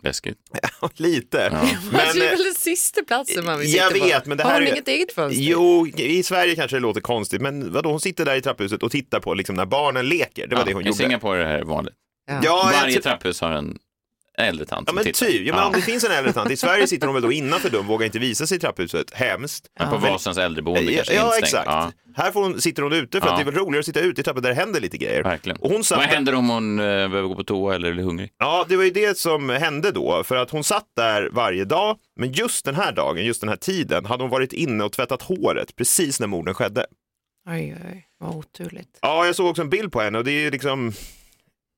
Läskigt. 0.01 0.38
Lite. 0.96 1.50
Men, 1.51 1.62
Men, 1.91 2.00
det 2.13 2.20
är 2.22 2.25
eh, 2.25 2.29
väl 2.38 2.44
den 2.44 2.53
sista 2.53 3.03
platsen 3.03 3.46
man 3.46 3.60
vill 3.60 3.74
jag 3.75 3.88
sitta 3.94 4.00
på. 4.00 4.06
vet, 4.06 4.25
men 4.25 4.38
det 4.38 4.44
Har 4.44 4.51
här 4.51 4.60
hon 4.60 4.67
är- 4.67 4.72
inget 4.72 4.88
eget 4.88 5.12
fönster? 5.13 5.41
Jo, 5.44 5.88
i 5.88 6.24
Sverige 6.24 6.56
kanske 6.56 6.77
det 6.77 6.82
låter 6.82 7.01
konstigt, 7.01 7.41
men 7.41 7.74
vadå, 7.74 7.89
hon 7.91 8.00
sitter 8.00 8.25
där 8.25 8.36
i 8.36 8.41
trapphuset 8.41 8.84
och 8.84 8.91
tittar 8.91 9.20
på 9.20 9.34
liksom 9.34 9.56
när 9.56 9.65
barnen 9.65 10.10
leker. 10.10 10.48
Det 10.48 10.56
var 10.56 10.65
det 10.65 10.74
hon 10.74 10.86
gjorde. 10.86 10.98
Är 11.34 11.39
det 11.39 11.46
här 11.46 11.63
vanligt. 11.63 11.93
Ja. 12.27 12.39
Ja, 12.43 12.72
Varje 12.81 13.01
trapphus 13.01 13.41
har 13.41 13.51
en 13.51 13.77
äldre 14.39 14.65
tant 14.65 14.88
Ja 14.88 14.89
som 14.91 14.96
men 14.96 15.03
tittar. 15.03 15.25
typ, 15.25 15.48
ja, 15.48 15.53
men 15.53 15.62
Ja. 15.62 15.67
om 15.67 15.74
det 15.74 15.81
finns 15.81 16.03
en 16.03 16.12
äldre 16.12 16.34
tant, 16.34 16.51
i 16.51 16.57
Sverige 16.57 16.88
sitter 16.88 17.07
hon 17.07 17.13
väl 17.13 17.24
då 17.24 17.31
innanför 17.31 17.69
dörren, 17.69 17.86
vågar 17.86 18.05
inte 18.05 18.19
visa 18.19 18.48
sig 18.48 18.57
i 18.57 18.60
trapphuset, 18.60 19.13
hemskt. 19.13 19.67
Men 19.79 19.89
på 19.89 19.98
Vasans 19.98 20.38
äldreboende 20.38 20.91
Ja, 20.91 20.96
kanske 20.98 21.13
ja 21.15 21.24
instängt. 21.25 21.43
exakt. 21.43 21.65
Ja, 21.67 21.91
Här 22.15 22.31
får 22.31 22.43
hon, 22.43 22.62
sitter 22.62 22.84
hon 22.84 22.93
ute 22.93 23.19
för 23.22 23.27
Ja. 23.27 23.31
att 23.34 23.38
det 23.39 23.43
är 23.43 23.51
väl 23.51 23.55
roligare 23.55 23.79
att 23.79 23.86
sitta 23.86 24.00
ute 24.00 24.22
i 24.22 24.24
trappor 24.24 24.41
där 24.41 24.50
det 24.50 24.55
händer 24.55 24.81
lite 24.81 24.98
grejer. 24.98 25.24
verkligen. 25.24 25.57
Och 25.57 25.69
hon 25.72 25.84
satt 25.84 25.98
Vad 25.98 26.07
där- 26.07 26.13
händer 26.13 26.36
om 26.36 26.50
hon 26.50 26.79
eh, 26.79 26.86
behöver 26.86 27.22
gå 27.27 27.36
på 27.36 27.43
toa 27.43 27.75
eller 27.75 27.88
är 27.89 27.93
hungrig? 27.93 28.29
Ja, 28.38 28.65
det 28.69 28.75
var 28.77 28.84
ju 28.84 28.89
det 28.89 29.17
som 29.17 29.50
hände 29.50 29.91
då, 29.91 30.24
för 30.24 30.36
att 30.36 30.50
hon 30.51 30.63
satt 30.63 30.86
där 30.96 31.29
varje 31.31 31.65
dag, 31.65 31.98
men 32.19 32.31
just 32.31 32.65
den 32.65 32.75
här 32.75 32.91
dagen, 32.91 33.25
just 33.25 33.41
den 33.41 33.50
här 33.50 33.55
tiden, 33.57 34.05
hade 34.05 34.24
hon 34.24 34.29
varit 34.29 34.53
inne 34.53 34.84
och 34.84 34.91
tvättat 34.91 35.22
håret 35.22 35.75
precis 35.75 36.19
när 36.19 36.27
morden 36.27 36.53
skedde. 36.53 36.86
Oj, 37.50 37.75
oj, 37.92 38.05
vad 38.20 38.35
oturligt. 38.35 39.00
Ja, 39.01 39.25
jag 39.25 39.35
såg 39.35 39.48
också 39.48 39.61
en 39.61 39.70
bild 39.70 39.92
på 39.92 40.01
henne 40.01 40.18
och 40.18 40.24
det 40.24 40.31
är 40.31 40.40
ju 40.42 40.51
liksom, 40.51 40.94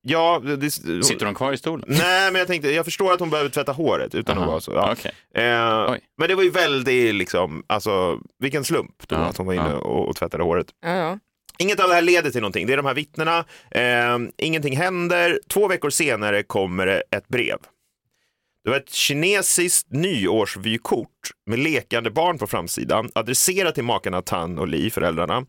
ja, 0.10 0.40
det, 0.40 0.72
Sitter 0.72 1.26
hon 1.26 1.36
kvar 1.36 1.54
i 1.54 1.58
stolen? 1.58 1.86
Nej, 1.88 2.32
men 2.32 2.40
jag 2.40 2.48
tänkte, 2.48 2.72
jag 2.72 2.86
förstår 2.86 3.14
att 3.14 3.20
hon 3.20 3.30
behöver 3.30 3.50
tvätta 3.50 3.72
håret 3.72 4.16
utan 4.16 4.38
att 4.38 4.42
Jaha, 4.42 4.52
vara 4.52 4.62
så. 4.62 4.72
Ja. 4.72 4.92
okej. 4.92 5.12
Eh, 5.36 5.96
men 6.18 6.28
det 6.28 6.36
var 6.36 6.44
ju 6.44 6.50
väldigt, 6.50 7.16
liksom, 7.16 7.64
alltså, 7.68 8.20
vilken 8.40 8.64
slump 8.64 9.08
då 9.08 9.16
Ja, 9.16 9.22
att 9.22 9.38
hon 9.38 9.46
var 9.46 9.54
inne 9.54 9.70
ja. 9.70 9.78
och, 9.78 10.10
och 10.10 10.16
tvättade 10.16 10.44
håret. 10.44 10.68
Ja, 10.82 10.90
ja. 10.90 11.20
Inget 11.62 11.80
av 11.80 11.90
det 11.90 11.96
här 11.96 12.02
leder 12.02 12.30
till 12.30 12.42
någonting. 12.42 12.68
Det 12.68 12.74
är 12.74 12.78
de 12.78 12.86
här 12.86 12.94
vittnena. 12.94 13.46
Eh, 13.72 14.18
ingenting 14.38 14.78
händer. 14.78 15.40
Två 15.48 15.68
veckor 15.68 15.90
senare 15.90 16.44
kommer 16.44 16.86
det 16.86 17.04
ett 17.12 17.28
brev. 17.28 17.58
Det 18.64 18.70
var 18.70 18.78
ett 18.78 18.94
kinesiskt 18.94 19.92
nyårsvykort 19.92 21.32
med 21.46 21.60
lekande 21.60 22.12
barn 22.12 22.38
på 22.38 22.48
framsidan, 22.48 23.10
adresserat 23.16 23.76
till 23.76 23.84
makarna 23.84 24.22
Tan 24.22 24.60
och 24.60 24.68
Li, 24.68 24.90
föräldrarna. 24.90 25.46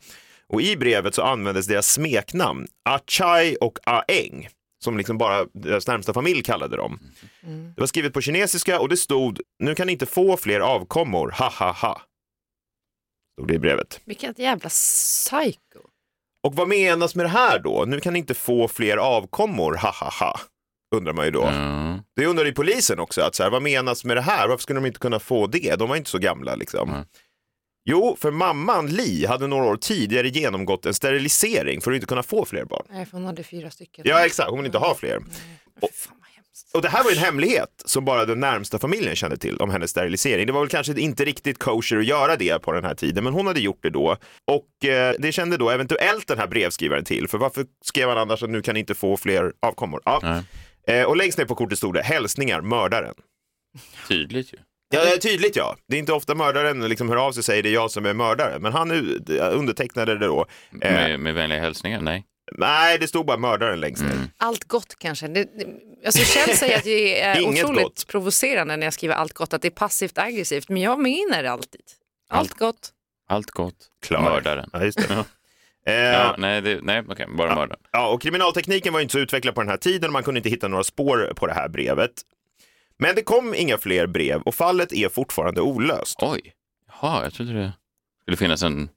Och 0.52 0.62
i 0.62 0.76
brevet 0.76 1.14
så 1.14 1.22
användes 1.22 1.66
deras 1.66 1.92
smeknamn, 1.92 2.66
Achai 2.84 3.56
och 3.60 3.78
Aeng, 3.86 4.48
som 4.84 4.98
liksom 4.98 5.18
bara 5.18 5.46
deras 5.52 5.86
närmsta 5.86 6.12
familj 6.14 6.42
kallade 6.42 6.76
dem. 6.76 6.98
Det 7.74 7.80
var 7.80 7.86
skrivet 7.86 8.12
på 8.12 8.20
kinesiska 8.20 8.80
och 8.80 8.88
det 8.88 8.96
stod, 8.96 9.40
nu 9.58 9.74
kan 9.74 9.86
ni 9.86 9.92
inte 9.92 10.06
få 10.06 10.36
fler 10.36 10.60
avkommor, 10.60 11.30
ha 11.38 11.48
ha 11.48 11.72
ha. 11.72 12.02
Stod 13.38 13.48
det 13.48 13.54
i 13.54 13.58
brevet. 13.58 14.00
Vilket 14.04 14.38
jävla 14.38 14.68
psycho. 14.68 15.80
Och 16.46 16.54
vad 16.54 16.68
menas 16.68 17.14
med 17.14 17.26
det 17.26 17.30
här 17.30 17.58
då? 17.58 17.84
Nu 17.86 18.00
kan 18.00 18.12
ni 18.12 18.18
inte 18.18 18.34
få 18.34 18.68
fler 18.68 18.96
avkommor, 18.96 19.74
ha 19.74 19.90
ha 19.90 20.10
ha. 20.10 20.40
Undrar 20.96 21.12
man 21.12 21.24
ju 21.24 21.30
då. 21.30 21.42
Ja. 21.42 21.98
Det 22.16 22.26
undrar 22.26 22.44
ju 22.44 22.52
polisen 22.52 22.98
också, 22.98 23.22
att 23.22 23.34
så 23.34 23.42
här, 23.42 23.50
vad 23.50 23.62
menas 23.62 24.04
med 24.04 24.16
det 24.16 24.20
här? 24.20 24.48
Varför 24.48 24.62
skulle 24.62 24.80
de 24.80 24.86
inte 24.86 24.98
kunna 24.98 25.18
få 25.18 25.46
det? 25.46 25.78
De 25.78 25.88
var 25.88 25.96
inte 25.96 26.10
så 26.10 26.18
gamla 26.18 26.54
liksom. 26.54 26.90
Nej. 26.90 27.04
Jo, 27.84 28.16
för 28.20 28.30
mamman 28.30 28.86
Li 28.86 29.26
hade 29.26 29.46
några 29.46 29.64
år 29.64 29.76
tidigare 29.76 30.28
genomgått 30.28 30.86
en 30.86 30.94
sterilisering 30.94 31.80
för 31.80 31.90
att 31.90 31.94
inte 31.94 32.06
kunna 32.06 32.22
få 32.22 32.44
fler 32.44 32.64
barn. 32.64 32.86
Nej, 32.90 33.06
för 33.06 33.12
hon 33.12 33.26
hade 33.26 33.42
fyra 33.42 33.70
stycken. 33.70 34.04
Ja, 34.08 34.26
exakt. 34.26 34.50
Hon 34.50 34.58
vill 34.58 34.66
inte 34.66 34.78
ha 34.78 34.94
fler. 34.94 35.12
Hemskt. 35.12 36.74
Och 36.74 36.82
det 36.82 36.88
här 36.88 37.04
var 37.04 37.10
ju 37.10 37.16
en 37.16 37.22
hemlighet 37.22 37.82
som 37.84 38.04
bara 38.04 38.24
den 38.24 38.40
närmsta 38.40 38.78
familjen 38.78 39.16
kände 39.16 39.36
till 39.36 39.56
om 39.56 39.70
hennes 39.70 39.90
sterilisering. 39.90 40.46
Det 40.46 40.52
var 40.52 40.60
väl 40.60 40.68
kanske 40.68 41.00
inte 41.00 41.24
riktigt 41.24 41.58
kosher 41.58 41.96
att 41.98 42.06
göra 42.06 42.36
det 42.36 42.62
på 42.62 42.72
den 42.72 42.84
här 42.84 42.94
tiden, 42.94 43.24
men 43.24 43.32
hon 43.32 43.46
hade 43.46 43.60
gjort 43.60 43.82
det 43.82 43.90
då. 43.90 44.16
Och 44.44 44.84
eh, 44.84 45.14
det 45.18 45.32
kände 45.32 45.56
då 45.56 45.70
eventuellt 45.70 46.26
den 46.28 46.38
här 46.38 46.46
brevskrivaren 46.46 47.04
till, 47.04 47.28
för 47.28 47.38
varför 47.38 47.66
skrev 47.84 48.08
han 48.08 48.18
annars 48.18 48.42
att 48.42 48.50
nu 48.50 48.62
kan 48.62 48.74
ni 48.74 48.80
inte 48.80 48.94
få 48.94 49.16
fler 49.16 49.52
avkommor? 49.60 50.00
Ja. 50.04 50.42
Eh, 50.86 51.04
och 51.04 51.16
längst 51.16 51.38
ner 51.38 51.44
på 51.44 51.54
kortet 51.54 51.78
stod 51.78 51.94
det 51.94 52.02
hälsningar, 52.02 52.60
mördaren. 52.60 53.14
Tydligt 54.08 54.52
ju. 54.52 54.58
Ja, 54.92 55.05
det 55.05 55.11
är 55.11 55.18
tydligt 55.18 55.57
ja. 55.57 55.76
Det 55.88 55.96
är 55.96 55.98
inte 55.98 56.12
ofta 56.12 56.35
mördaren 56.35 56.88
liksom 56.88 57.09
hör 57.09 57.16
av 57.16 57.33
sig 57.33 57.40
och 57.40 57.44
säger 57.44 57.62
det 57.62 57.68
är 57.68 57.72
jag 57.74 57.90
som 57.90 58.07
är 58.07 58.14
mördare, 58.14 58.59
men 58.59 58.72
han 58.72 58.90
undertecknade 59.53 60.18
det 60.18 60.26
då. 60.26 60.46
Eh, 60.83 60.92
Med, 60.92 61.20
med 61.20 61.35
vänliga 61.35 61.61
hälsningar? 61.61 62.00
Nej. 62.00 62.24
nej, 62.59 62.98
det 62.98 63.09
stod 63.09 63.26
bara 63.26 63.37
mördaren 63.37 63.81
längst 63.81 64.03
ner. 64.03 64.18
Allt 64.37 64.64
gott 64.64 64.94
kanske. 64.98 65.29
Det, 65.29 65.44
det, 65.44 65.66
alltså 66.07 66.24
Kjell 66.24 66.57
säger 66.57 66.76
att 66.76 66.85
det 66.85 67.20
är 67.22 67.42
otroligt 67.48 67.83
gott. 67.83 68.07
provocerande 68.09 68.76
när 68.76 68.87
jag 68.87 68.92
skriver 68.94 69.14
allt 69.14 69.33
gott, 69.33 69.53
att 69.55 69.62
det 69.62 69.68
är 69.68 69.70
passivt 69.70 70.18
aggressivt. 70.18 70.68
Men 70.68 70.83
jag 70.83 70.98
menar 70.98 71.42
det 71.42 71.50
alltid. 71.50 71.81
Allt 72.31 72.55
gott. 72.55 72.90
Allt 73.29 73.50
gott. 73.50 73.76
Klar. 74.07 74.22
Mördaren. 74.22 74.70
Ja, 74.72 74.85
just 74.85 75.09
det. 75.09 75.24
Eh, 75.87 75.94
Ja, 75.94 76.35
nej, 76.38 76.61
det, 76.62 76.79
nej 76.83 77.03
okej, 77.09 77.26
bara 77.38 77.55
mördaren. 77.55 77.81
Ja, 77.92 78.09
och 78.09 78.22
kriminaltekniken 78.22 78.92
var 78.92 79.00
ju 79.00 79.03
inte 79.03 79.12
så 79.12 79.18
utvecklad 79.18 79.55
på 79.55 79.61
den 79.61 79.70
här 79.70 79.76
tiden 79.76 80.05
och 80.09 80.12
man 80.12 80.22
kunde 80.22 80.38
inte 80.38 80.48
hitta 80.48 80.68
några 80.68 80.85
spår 80.85 81.33
på 81.37 81.46
det 81.46 81.53
här 81.53 81.68
brevet. 81.68 82.11
Men 83.00 83.14
det 83.14 83.22
kom 83.22 83.54
inga 83.54 83.78
fler 83.78 84.06
brev 84.06 84.40
och 84.42 84.54
fallet 84.54 84.92
är 84.92 85.08
fortfarande 85.08 85.60
olöst. 85.60 86.18
Oj, 86.22 86.40
jaha, 87.00 87.22
jag 87.22 87.34
trodde 87.34 87.52
det 87.52 87.72
skulle 88.22 88.36
finnas 88.36 88.62
en... 88.62 88.88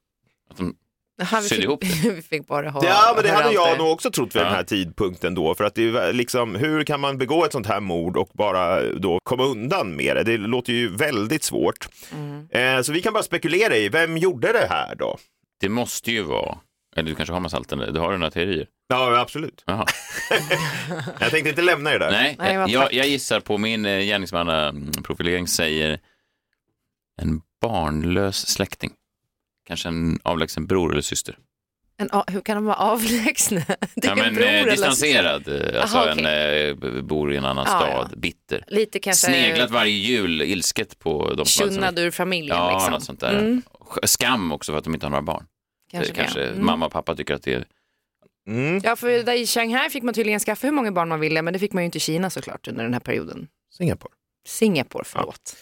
Att 0.50 0.58
de, 0.58 0.76
Jaha, 1.18 1.42
vi, 1.42 1.50
fick, 1.50 1.64
ihop 1.64 1.82
det. 1.82 2.10
vi 2.16 2.22
fick 2.22 2.48
bara 2.48 2.70
ha 2.70 2.86
Ja, 2.86 3.12
men 3.16 3.24
det 3.24 3.32
hade 3.32 3.54
jag 3.54 3.74
det. 3.74 3.78
nog 3.84 3.92
också 3.92 4.12
trott 4.12 4.36
vid 4.36 4.42
Ja. 4.42 4.46
den 4.46 4.56
här 4.56 4.64
tidpunkten 4.64 5.36
då, 5.36 5.56
för 5.56 5.64
att 5.64 5.76
det 5.76 5.84
är 5.84 6.14
liksom, 6.14 6.56
hur 6.56 6.84
kan 6.84 7.00
man 7.00 7.18
begå 7.18 7.46
ett 7.46 7.52
sånt 7.52 7.68
här 7.68 7.80
mord 7.80 8.18
och 8.18 8.30
bara 8.34 8.90
då 8.94 9.20
komma 9.24 9.44
undan 9.44 9.96
med 9.96 10.16
det? 10.16 10.24
Det 10.24 10.38
låter 10.38 10.74
ju 10.74 10.96
väldigt 10.96 11.44
svårt. 11.44 11.88
Mm. 12.14 12.48
Eh, 12.50 12.82
så 12.82 12.92
vi 12.92 13.02
kan 13.02 13.14
bara 13.14 13.24
spekulera 13.24 13.76
i, 13.76 13.90
vem 13.90 14.18
gjorde 14.18 14.52
det 14.52 14.68
här 14.70 14.96
då? 14.96 15.18
det 15.60 15.70
måste 15.70 16.12
ju 16.12 16.22
vara... 16.22 16.58
Eller 16.96 17.10
du 17.10 17.16
kanske 17.16 17.34
har 17.34 17.40
massa 17.40 17.58
alternativ. 17.58 17.94
Du 17.94 18.00
har 18.00 18.12
några 18.18 18.32
teorier? 18.32 18.68
Ja, 18.88 19.20
absolut. 19.20 19.64
Jaha. 19.66 19.86
Jag 21.20 21.32
tänkte 21.32 21.50
inte 21.50 21.62
lämna 21.62 21.90
det 21.90 21.98
där. 21.98 22.12
Nej, 22.12 22.72
jag, 22.72 22.94
jag 22.94 23.08
gissar 23.08 23.40
på 23.40 23.58
min 23.58 23.86
eh, 23.86 24.00
gärningsmannaprofilering 24.00 25.48
säger 25.48 26.00
en 27.22 27.42
barnlös 27.62 28.48
släkting. 28.48 28.92
Kanske 29.68 29.88
en 29.88 30.20
avlägsen 30.24 30.68
bror 30.68 30.92
eller 30.92 31.02
syster. 31.02 31.38
En, 31.98 32.10
hur 32.28 32.42
kan 32.42 32.56
de 32.56 32.66
vara 32.66 32.76
avlägsna? 32.76 33.62
Det 33.96 34.08
är 34.08 34.10
Ja, 34.10 34.12
en 34.12 34.20
men 34.20 34.34
bror 34.36 34.46
eh, 34.46 34.60
eller 34.62 34.72
distanserad, 34.72 35.48
eh, 35.48 35.82
alltså 35.82 35.98
Aha, 35.98 36.08
en 36.10 36.26
eh, 36.86 37.02
bor 37.04 37.34
i 37.34 37.38
en 37.38 37.46
annan 37.46 37.66
Ja, 37.68 37.80
stad, 37.80 38.08
ja. 38.12 38.18
bitter. 38.18 38.64
Lite 38.68 39.00
kanske 39.00 39.28
Sneglat 39.28 39.72
varje 39.72 39.92
jul, 39.98 40.42
ilsket 40.42 41.00
på 41.00 41.34
de 41.34 41.46
som 41.46 41.70
tjunnad 41.70 42.00
ur 42.00 42.12
familjen. 42.12 42.58
Ja, 42.58 42.72
liksom. 42.74 42.92
något 42.92 43.04
sånt 43.04 43.20
där. 43.20 43.40
Mm, 43.40 43.62
Skam 44.04 44.52
också 44.52 44.72
för 44.72 44.78
att 44.78 44.84
de 44.84 44.94
inte 44.94 45.06
har 45.06 45.12
några 45.12 45.22
barn. 45.22 45.46
Kanske 45.94 46.14
Kanske, 46.14 46.40
det. 46.40 46.46
kanske 46.46 46.54
Mm. 46.54 46.66
mamma 46.66 46.86
och 46.86 46.92
pappa 46.92 47.16
tycker 47.16 47.34
att 47.34 47.44
det 47.44 47.54
är 47.54 47.66
Mm. 48.50 48.82
Ja, 48.84 48.96
för 48.96 49.24
där 49.24 49.34
i 49.34 49.48
Shanghai 49.48 49.90
fick 49.90 50.04
man 50.04 50.14
tydligen 50.14 50.40
skaffa 50.40 50.68
hur 50.68 50.72
många 50.74 50.92
barn 50.92 51.10
man 51.10 51.20
ville, 51.20 51.42
men 51.42 51.54
det 51.54 51.60
fick 51.60 51.74
man 51.74 51.84
ju 51.84 51.86
inte 51.86 51.98
i 51.98 52.02
Kina 52.02 52.30
såklart 52.30 52.68
under 52.68 52.84
den 52.84 52.94
här 52.94 53.00
perioden. 53.00 53.48
Singapore. 53.78 54.12
Singapore, 54.48 55.04
förlåt. 55.08 55.56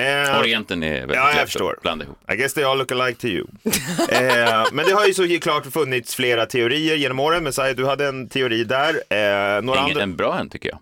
Eh, 0.00 0.38
Orienten 0.40 0.82
är 0.82 0.92
väldigt 1.00 1.16
Ja, 1.16 1.28
jag 1.28 1.34
lätt 1.36 1.44
förstår. 1.44 1.72
att 1.76 1.82
blanda 1.82 2.04
ihop. 2.04 2.18
I 2.32 2.36
guess 2.36 2.54
they 2.54 2.64
all 2.64 2.78
look 2.78 2.92
alike 2.92 3.20
to 3.20 3.26
you. 3.26 3.46
eh, 4.10 4.64
men 4.72 4.86
det 4.86 4.92
har 4.92 5.06
ju 5.06 5.14
såklart 5.14 5.66
funnits 5.72 6.14
flera 6.14 6.46
teorier 6.46 6.96
genom 6.96 7.20
åren. 7.20 7.44
Messiah, 7.44 7.76
du 7.76 7.86
hade 7.86 8.06
en 8.08 8.28
teori 8.28 8.64
där. 8.64 8.88
Eh, 8.88 9.62
några 9.62 9.78
Ingen, 9.80 9.90
andra... 9.90 10.02
en 10.02 10.16
bra 10.16 10.38
en 10.38 10.48
tycker 10.48 10.68
jag. 10.68 10.78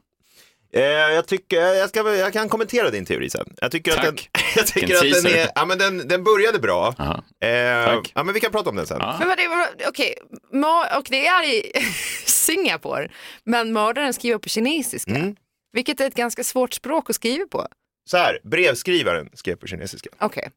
Eh, 0.76 0.82
jag, 1.14 1.26
tycker, 1.28 1.56
jag, 1.60 1.88
ska, 1.88 2.14
jag 2.16 2.32
kan 2.32 2.48
kommentera 2.48 2.90
din 2.90 3.04
teori 3.06 3.30
sen. 3.30 3.54
Jag 3.60 3.70
tycker 3.72 3.90
att 3.92 4.02
den, 4.02 4.16
Tack. 4.16 4.30
jag 4.56 4.66
tycker 4.66 4.80
Vilken 4.80 4.96
att 4.96 5.02
den, 5.02 5.22
teaser. 5.32 5.38
är, 5.38 5.48
ja, 5.54 5.64
men 5.66 5.78
den, 5.78 6.08
den 6.08 6.24
började 6.24 6.58
bra. 6.58 6.94
Aha. 6.98 7.24
Eh, 7.48 7.84
Tack. 7.84 8.12
ja, 8.14 8.22
men 8.22 8.34
vi 8.34 8.40
kan 8.40 8.52
prata 8.52 8.70
om 8.70 8.76
den 8.76 8.86
sen. 8.86 8.96
Ja. 9.00 9.16
Men 9.18 9.28
vad 9.28 9.38
det, 9.38 9.48
vad- 9.48 9.88
okej, 9.88 10.14
ma- 10.52 10.98
och 10.98 11.06
det 11.10 11.26
är 11.26 11.44
i 11.54 11.72
Singapore, 12.26 13.10
men 13.44 13.72
mördaren 13.72 14.12
skriver 14.12 14.38
på 14.38 14.48
kinesiska. 14.48 15.10
Mm. 15.10 15.36
Vilket 15.72 16.00
är 16.00 16.06
ett 16.06 16.14
ganska 16.14 16.44
svårt 16.44 16.74
språk 16.74 17.10
att 17.10 17.16
skriva 17.16 17.46
på. 17.46 17.66
Så 18.10 18.16
här, 18.16 18.40
brevskrivaren 18.44 19.30
skrev 19.34 19.56
på 19.56 19.66
kinesiska. 19.66 20.10
Okej. 20.20 20.50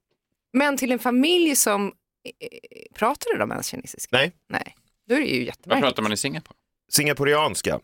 Men 0.53 0.77
till 0.77 0.91
en 0.91 0.99
familj 0.99 1.55
som, 1.55 1.85
eh, 1.87 2.47
pratar 2.95 3.37
de 3.37 3.51
ens 3.51 3.67
kinesiska? 3.67 4.17
Nej. 4.17 4.31
Nej, 4.49 4.75
då 5.09 5.15
är 5.15 5.19
det 5.19 5.25
ju 5.25 5.37
Vad 5.39 5.45
jättemärkligt. 5.47 5.85
pratar 5.85 6.03
man 6.03 6.11
i 6.13 6.17
Singapore? 6.17 6.55
Singaporianska. 6.91 7.79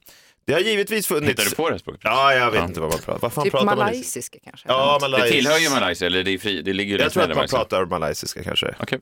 Det 0.48 0.54
har 0.54 0.60
givetvis 0.60 1.08
funnits... 1.08 1.30
Hittar 1.32 1.44
du 1.50 1.56
på 1.56 1.70
det 1.70 1.80
språket? 1.80 2.02
Ja, 2.04 2.34
jag 2.34 2.52
vet 2.52 2.60
Ja. 2.60 2.66
inte 2.66 2.80
vad 2.80 2.90
man 2.90 3.00
pratar. 3.00 3.20
Vad 3.22 3.34
fan 3.34 3.44
Typ 3.44 3.52
pratar 3.52 3.66
man 3.66 3.78
i? 3.78 3.80
malaysiska 3.82 4.38
kanske? 4.44 4.68
Ja, 4.70 4.98
Det 5.02 5.10
malajs... 5.10 5.32
tillhör 5.32 5.58
ju 5.58 5.70
Malaysia, 5.70 6.08
eller 6.08 6.24
det, 6.24 6.32
är 6.32 6.38
fri, 6.38 6.62
det 6.62 6.74
ligger 6.74 6.98
ju 6.98 7.04
Jag 7.04 7.12
tror 7.12 7.24
att 7.24 7.30
man 7.30 7.36
Malaysia. 7.38 7.58
pratar 7.58 7.86
malaysiska 7.86 8.44
kanske. 8.44 8.76
Okej. 8.80 9.00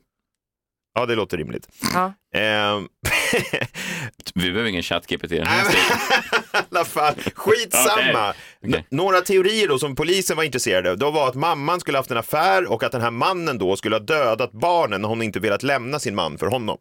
Ja, 0.94 1.06
det 1.06 1.14
låter 1.14 1.36
rimligt. 1.36 1.68
Ja. 1.94 2.12
Ehm, 2.34 2.88
Vi 4.34 4.50
behöver 4.50 4.68
ingen 4.68 4.82
ChatGPT. 4.82 5.30
Nej, 5.30 5.40
men- 5.44 6.60
I 6.62 6.64
alla 6.70 6.84
fall, 6.84 7.14
skitsamma. 7.34 8.30
Okej. 8.62 8.74
N- 8.78 8.84
Några 8.90 9.20
teorier 9.20 9.68
då 9.68 9.78
som 9.78 9.94
polisen 9.96 10.36
var 10.36 10.44
intresserade 10.44 10.90
av, 10.90 10.98
då 10.98 11.10
var 11.10 11.28
att 11.28 11.34
mamman 11.34 11.80
skulle 11.80 11.98
haft 11.98 12.10
en 12.10 12.16
affär 12.16 12.66
och 12.72 12.82
att 12.82 12.92
den 12.92 13.00
här 13.00 13.10
mannen 13.10 13.58
då 13.58 13.76
skulle 13.76 13.94
ha 13.94 14.00
dödat 14.00 14.52
barnen 14.52 15.00
när 15.02 15.08
hon 15.08 15.22
inte 15.22 15.40
velat 15.40 15.62
lämna 15.62 15.98
sin 15.98 16.14
man 16.14 16.38
för 16.38 16.46
honom. 16.46 16.78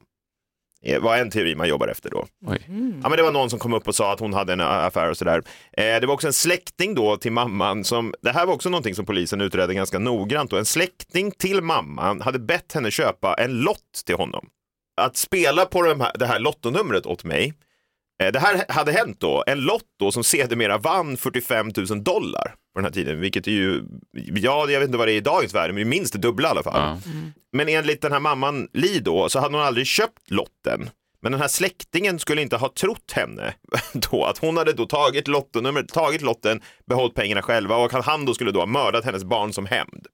Det 0.83 0.99
var 0.99 1.17
en 1.17 1.29
teori 1.29 1.55
man 1.55 1.67
jobbar 1.67 1.87
efter 1.87 2.09
då. 2.09 2.25
Oj. 2.47 2.65
Ja, 3.03 3.09
men 3.09 3.11
det 3.17 3.23
var 3.23 3.31
någon 3.31 3.49
som 3.49 3.59
kom 3.59 3.73
upp 3.73 3.87
och 3.87 3.95
sa 3.95 4.13
att 4.13 4.19
hon 4.19 4.33
hade 4.33 4.53
en 4.53 4.61
affär 4.61 5.09
och 5.09 5.17
sådär. 5.17 5.43
Eh, 5.77 5.99
det 5.99 6.05
var 6.05 6.13
också 6.13 6.27
en 6.27 6.33
släkting 6.33 6.95
då 6.95 7.17
till 7.17 7.31
mamman 7.31 7.83
som, 7.83 8.13
det 8.21 8.31
här 8.31 8.45
var 8.45 8.53
också 8.53 8.69
någonting 8.69 8.95
som 8.95 9.05
polisen 9.05 9.41
utredde 9.41 9.73
ganska 9.73 9.99
noggrant 9.99 10.51
då. 10.51 10.57
En 10.57 10.65
släkting 10.65 11.31
till 11.31 11.61
mamman 11.61 12.21
hade 12.21 12.39
bett 12.39 12.73
henne 12.73 12.91
köpa 12.91 13.33
en 13.33 13.51
lott 13.51 14.03
till 14.05 14.15
honom. 14.15 14.45
Att 15.01 15.17
spela 15.17 15.65
på 15.65 15.81
de 15.81 16.01
här, 16.01 16.11
det 16.19 16.25
här 16.25 16.39
lottonumret 16.39 17.05
åt 17.05 17.23
mig, 17.23 17.45
eh, 17.47 17.53
det 18.17 18.39
här 18.39 18.65
hade 18.69 18.91
hänt 18.91 19.19
då, 19.19 19.43
en 19.47 19.59
lott 19.59 19.85
då 19.99 20.11
som 20.11 20.23
sedermera 20.23 20.77
vann 20.77 21.17
45 21.17 21.71
000 21.89 22.03
dollar 22.03 22.55
på 22.73 22.79
den 22.79 22.83
här 22.83 22.91
tiden, 22.91 23.19
vilket 23.19 23.47
är 23.47 23.51
ju, 23.51 23.83
ja 24.35 24.69
jag 24.69 24.79
vet 24.79 24.87
inte 24.87 24.97
vad 24.97 25.07
det 25.07 25.11
är 25.13 25.17
i 25.17 25.21
dagens 25.21 25.55
värde, 25.55 25.67
men 25.67 25.75
det 25.75 25.81
är 25.81 25.99
minst 25.99 26.13
det 26.13 26.19
dubbla 26.19 26.47
i 26.47 26.51
alla 26.51 26.63
fall. 26.63 26.81
Ja. 26.81 27.11
Men 27.51 27.69
enligt 27.69 28.01
den 28.01 28.11
här 28.11 28.19
mamman 28.19 28.67
Li 28.73 28.99
då, 28.99 29.29
så 29.29 29.39
hade 29.39 29.57
hon 29.57 29.65
aldrig 29.65 29.87
köpt 29.87 30.31
lotten. 30.31 30.89
Men 31.21 31.31
den 31.31 31.41
här 31.41 31.47
släktingen 31.47 32.19
skulle 32.19 32.41
inte 32.41 32.57
ha 32.57 32.69
trott 32.69 33.11
henne 33.11 33.53
då, 33.93 34.25
att 34.25 34.37
hon 34.37 34.57
hade 34.57 34.73
då 34.73 34.85
tagit 34.85 35.27
lottonumret, 35.27 35.87
tagit 35.87 36.21
lotten, 36.21 36.61
behållit 36.85 37.15
pengarna 37.15 37.41
själva 37.41 37.75
och 37.75 37.93
att 37.93 38.05
han 38.05 38.25
då 38.25 38.33
skulle 38.33 38.51
då 38.51 38.59
ha 38.59 38.65
mördat 38.65 39.05
hennes 39.05 39.23
barn 39.23 39.53
som 39.53 39.65
hämnd. 39.65 40.07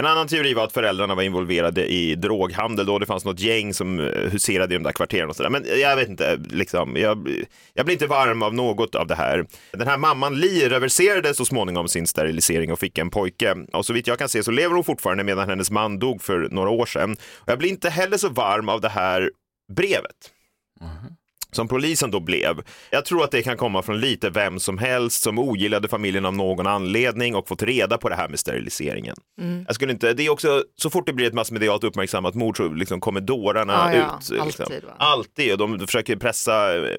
En 0.00 0.06
annan 0.06 0.28
teori 0.28 0.54
var 0.54 0.64
att 0.64 0.72
föräldrarna 0.72 1.14
var 1.14 1.22
involverade 1.22 1.86
i 1.86 2.14
droghandel 2.14 2.86
då. 2.86 2.98
Det 2.98 3.06
fanns 3.06 3.24
något 3.24 3.40
gäng 3.40 3.74
som 3.74 4.00
eh, 4.00 4.30
huserade 4.30 4.74
i 4.74 4.76
de 4.76 4.82
där 4.82 4.92
kvarteren 4.92 5.28
och 5.28 5.36
sådär. 5.36 5.50
Men 5.50 5.64
jag 5.80 5.96
vet 5.96 6.08
inte, 6.08 6.36
liksom, 6.50 6.96
jag, 6.96 7.28
jag 7.74 7.86
blir 7.86 7.92
inte 7.92 8.06
varm 8.06 8.42
av 8.42 8.54
något 8.54 8.94
av 8.94 9.06
det 9.06 9.14
här. 9.14 9.46
Den 9.72 9.88
här 9.88 9.98
mamman 9.98 10.40
Li 10.40 10.68
reverserade 10.68 11.34
så 11.34 11.44
småningom 11.44 11.88
sin 11.88 12.06
sterilisering 12.06 12.72
och 12.72 12.78
fick 12.78 12.98
en 12.98 13.10
pojke. 13.10 13.56
Och 13.72 13.86
så 13.86 13.92
vitt 13.92 14.06
jag 14.06 14.18
kan 14.18 14.28
se 14.28 14.42
så 14.42 14.50
lever 14.50 14.74
hon 14.74 14.84
fortfarande 14.84 15.24
medan 15.24 15.48
hennes 15.48 15.70
man 15.70 15.98
dog 15.98 16.22
för 16.22 16.48
några 16.50 16.70
år 16.70 16.86
sedan. 16.86 17.12
Och 17.12 17.48
jag 17.48 17.58
blir 17.58 17.68
inte 17.68 17.90
heller 17.90 18.16
så 18.16 18.28
varm 18.28 18.68
av 18.68 18.80
det 18.80 18.88
här 18.88 19.30
brevet 19.72 20.30
mhm 20.80 21.16
som 21.52 21.68
polisen 21.68 22.10
då 22.10 22.20
blev. 22.20 22.60
Jag 22.90 23.04
tror 23.04 23.24
att 23.24 23.30
det 23.30 23.42
kan 23.42 23.56
komma 23.56 23.82
från 23.82 24.00
lite 24.00 24.30
vem 24.30 24.60
som 24.60 24.78
helst 24.78 25.22
som 25.22 25.38
ogillade 25.38 25.88
familjen 25.88 26.26
av 26.26 26.34
någon 26.34 26.66
anledning 26.66 27.34
och 27.34 27.48
fått 27.48 27.62
reda 27.62 27.98
på 27.98 28.08
det 28.08 28.14
här 28.14 28.28
med 28.28 28.38
steriliseringen. 28.38 29.16
Jag 29.66 29.74
skulle 29.74 29.92
inte, 29.92 30.12
det 30.12 30.26
är 30.26 30.30
också, 30.30 30.64
så 30.76 30.90
fort 30.90 31.06
det 31.06 31.12
blir 31.12 31.26
ett 31.26 31.34
massmedialt 31.34 31.84
uppmärksammat 31.84 32.34
mord 32.34 32.56
så 32.56 32.68
liksom 32.68 33.00
kommer 33.00 33.20
dårarna 33.20 33.72
Ja, 33.72 33.94
ja, 33.94 34.36
ut. 34.36 34.46
Liksom. 34.46 34.64
alltid, 34.64 34.84
va? 34.84 34.92
Alltid, 34.98 35.52
och 35.52 35.58
de 35.58 35.86
försöker 35.86 36.16
pressa 36.16 36.76
eh, 36.76 36.96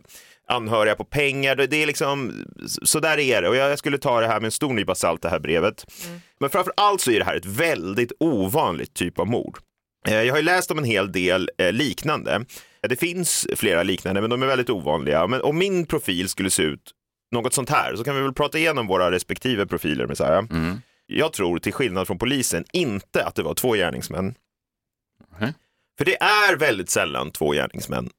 anhöriga 0.47 0.95
på 0.95 1.03
pengar. 1.03 1.55
Det 1.55 1.75
är 1.83 1.85
liksom, 1.87 2.45
så 2.65 2.99
där 2.99 3.19
är 3.19 3.41
det. 3.41 3.49
Och 3.49 3.55
jag 3.55 3.79
skulle 3.79 3.97
ta 3.97 4.21
det 4.21 4.27
här 4.27 4.39
med 4.39 4.45
en 4.45 4.51
stor 4.51 4.73
nypa 4.73 4.95
salt, 4.95 5.21
det 5.21 5.29
här 5.29 5.39
brevet. 5.39 5.85
Men 6.39 6.49
framför 6.49 6.73
allt 6.77 7.01
så 7.01 7.11
är 7.11 7.19
det 7.19 7.25
här 7.25 7.35
ett 7.35 7.45
väldigt 7.45 8.11
ovanligt 8.19 8.93
typ 8.93 9.19
av 9.19 9.27
mord. 9.27 9.57
Eh, 10.07 10.13
Jag 10.23 10.33
har 10.33 10.37
ju 10.39 10.43
läst 10.45 10.71
om 10.71 10.77
en 10.77 10.83
hel 10.83 11.11
del 11.11 11.49
eh, 11.57 11.71
liknande. 11.73 12.45
Det 12.89 12.95
finns 12.95 13.47
flera 13.55 13.83
liknande, 13.83 14.21
men 14.21 14.29
de 14.29 14.43
är 14.43 14.47
väldigt 14.47 14.69
ovanliga. 14.69 15.27
Men 15.27 15.41
om 15.41 15.57
min 15.57 15.85
profil 15.85 16.29
skulle 16.29 16.49
se 16.49 16.63
ut 16.63 16.91
något 17.31 17.53
sånt 17.53 17.69
här, 17.69 17.95
så 17.95 18.03
kan 18.03 18.15
vi 18.15 18.21
väl 18.21 18.33
prata 18.33 18.57
igenom 18.57 18.87
våra 18.87 19.11
respektive 19.11 19.65
profiler, 19.65 20.07
Messiah. 20.07 20.45
Mm. 20.51 20.81
Jag 21.05 21.33
tror, 21.33 21.59
till 21.59 21.73
skillnad 21.73 22.07
från 22.07 22.17
polisen, 22.17 22.65
inte 22.73 23.23
att 23.25 23.35
det 23.35 23.43
var 23.43 23.53
två 23.53 23.73
gärningsmän. 23.73 24.35
Mhm. 25.39 25.53
För 25.97 26.05
det 26.05 26.21
är 26.21 26.55
väldigt 26.57 26.89
sällan 26.89 27.31
två 27.31 27.51
gärningsmän. 27.51 28.09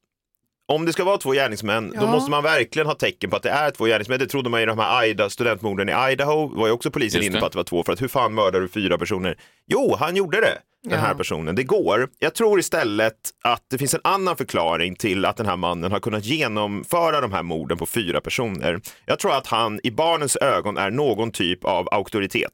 Om 0.65 0.85
det 0.85 0.93
ska 0.93 1.03
vara 1.03 1.17
två 1.17 1.31
gärningsmän, 1.31 1.89
då 1.89 1.95
Ja. 2.05 2.11
måste 2.11 2.31
man 2.31 2.43
verkligen 2.43 2.85
ha 2.87 2.95
tecken 2.95 3.29
på 3.29 3.35
att 3.35 3.43
det 3.43 3.49
är 3.49 3.71
två 3.71 3.85
gärningsmän. 3.85 4.19
Det 4.19 4.27
trodde 4.27 4.49
man 4.49 4.61
i 4.61 4.65
de 4.65 4.79
här 4.79 5.05
Ida, 5.05 5.29
studentmorden 5.29 5.89
i 5.89 6.11
Idaho, 6.11 6.47
var 6.47 6.67
ju 6.67 6.73
också 6.73 6.91
polisen 6.91 7.23
inne 7.23 7.39
på 7.39 7.45
att 7.45 7.51
det 7.51 7.57
var 7.57 7.63
två, 7.63 7.83
för 7.83 7.93
att 7.93 8.01
hur 8.01 8.07
fan 8.07 8.33
mördar 8.33 8.59
du 8.59 8.67
fyra 8.67 8.97
personer? 8.97 9.37
Jo, 9.67 9.95
han 9.99 10.15
gjorde 10.15 10.41
det, 10.41 10.57
den 10.83 10.99
här 10.99 11.09
Ja. 11.11 11.17
personen. 11.17 11.55
Det 11.55 11.63
går. 11.63 12.07
Jag 12.19 12.35
tror 12.35 12.59
istället 12.59 13.13
att 13.43 13.63
det 13.69 13.77
finns 13.77 13.93
en 13.93 14.01
annan 14.03 14.37
förklaring 14.37 14.95
till 14.95 15.25
att 15.25 15.37
den 15.37 15.45
här 15.45 15.55
mannen 15.57 15.91
har 15.91 15.99
kunnat 15.99 16.25
genomföra 16.25 17.21
de 17.21 17.31
här 17.33 17.43
morden 17.43 17.77
på 17.77 17.85
fyra 17.85 18.21
personer. 18.21 18.79
Jag 19.05 19.19
tror 19.19 19.33
att 19.35 19.47
han 19.47 19.79
i 19.83 19.91
barnens 19.91 20.35
ögon 20.35 20.77
är 20.77 20.91
någon 20.91 21.31
typ 21.31 21.63
av 21.65 21.87
auktoritet. 21.91 22.51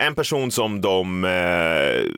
En 0.00 0.14
person 0.14 0.50
som 0.50 0.80
de 0.80 1.24
eh, 1.24 1.30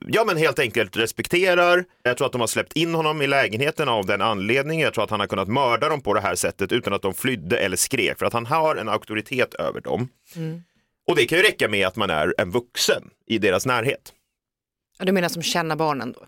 ja, 0.08 0.24
men 0.26 0.36
helt 0.36 0.58
enkelt 0.58 0.96
respekterar. 0.96 1.84
Jag 2.02 2.16
tror 2.16 2.26
att 2.26 2.32
de 2.32 2.40
har 2.40 2.48
släppt 2.48 2.72
in 2.72 2.94
honom 2.94 3.22
i 3.22 3.26
lägenheten 3.26 3.88
av 3.88 4.06
den 4.06 4.22
anledningen. 4.22 4.84
Jag 4.84 4.94
tror 4.94 5.04
att 5.04 5.10
han 5.10 5.20
har 5.20 5.26
kunnat 5.26 5.48
mörda 5.48 5.88
dem 5.88 6.00
på 6.00 6.14
det 6.14 6.20
här 6.20 6.34
sättet 6.34 6.72
utan 6.72 6.92
att 6.92 7.02
de 7.02 7.14
flydde 7.14 7.58
eller 7.58 7.76
skrek. 7.76 8.18
För 8.18 8.26
att 8.26 8.32
han 8.32 8.46
har 8.46 8.76
en 8.76 8.88
auktoritet 8.88 9.54
över 9.54 9.80
dem. 9.80 10.08
Och 11.08 11.16
det 11.16 11.24
kan 11.24 11.38
ju 11.38 11.44
räcka 11.44 11.68
med 11.68 11.86
att 11.86 11.96
man 11.96 12.10
är 12.10 12.34
en 12.38 12.50
vuxen 12.50 13.02
i 13.26 13.38
deras 13.38 13.66
närhet. 13.66 14.12
Ja, 14.98 15.04
Du 15.04 15.12
menar 15.12 15.28
som 15.28 15.42
känner 15.42 15.76
barnen 15.76 16.12
då? 16.12 16.26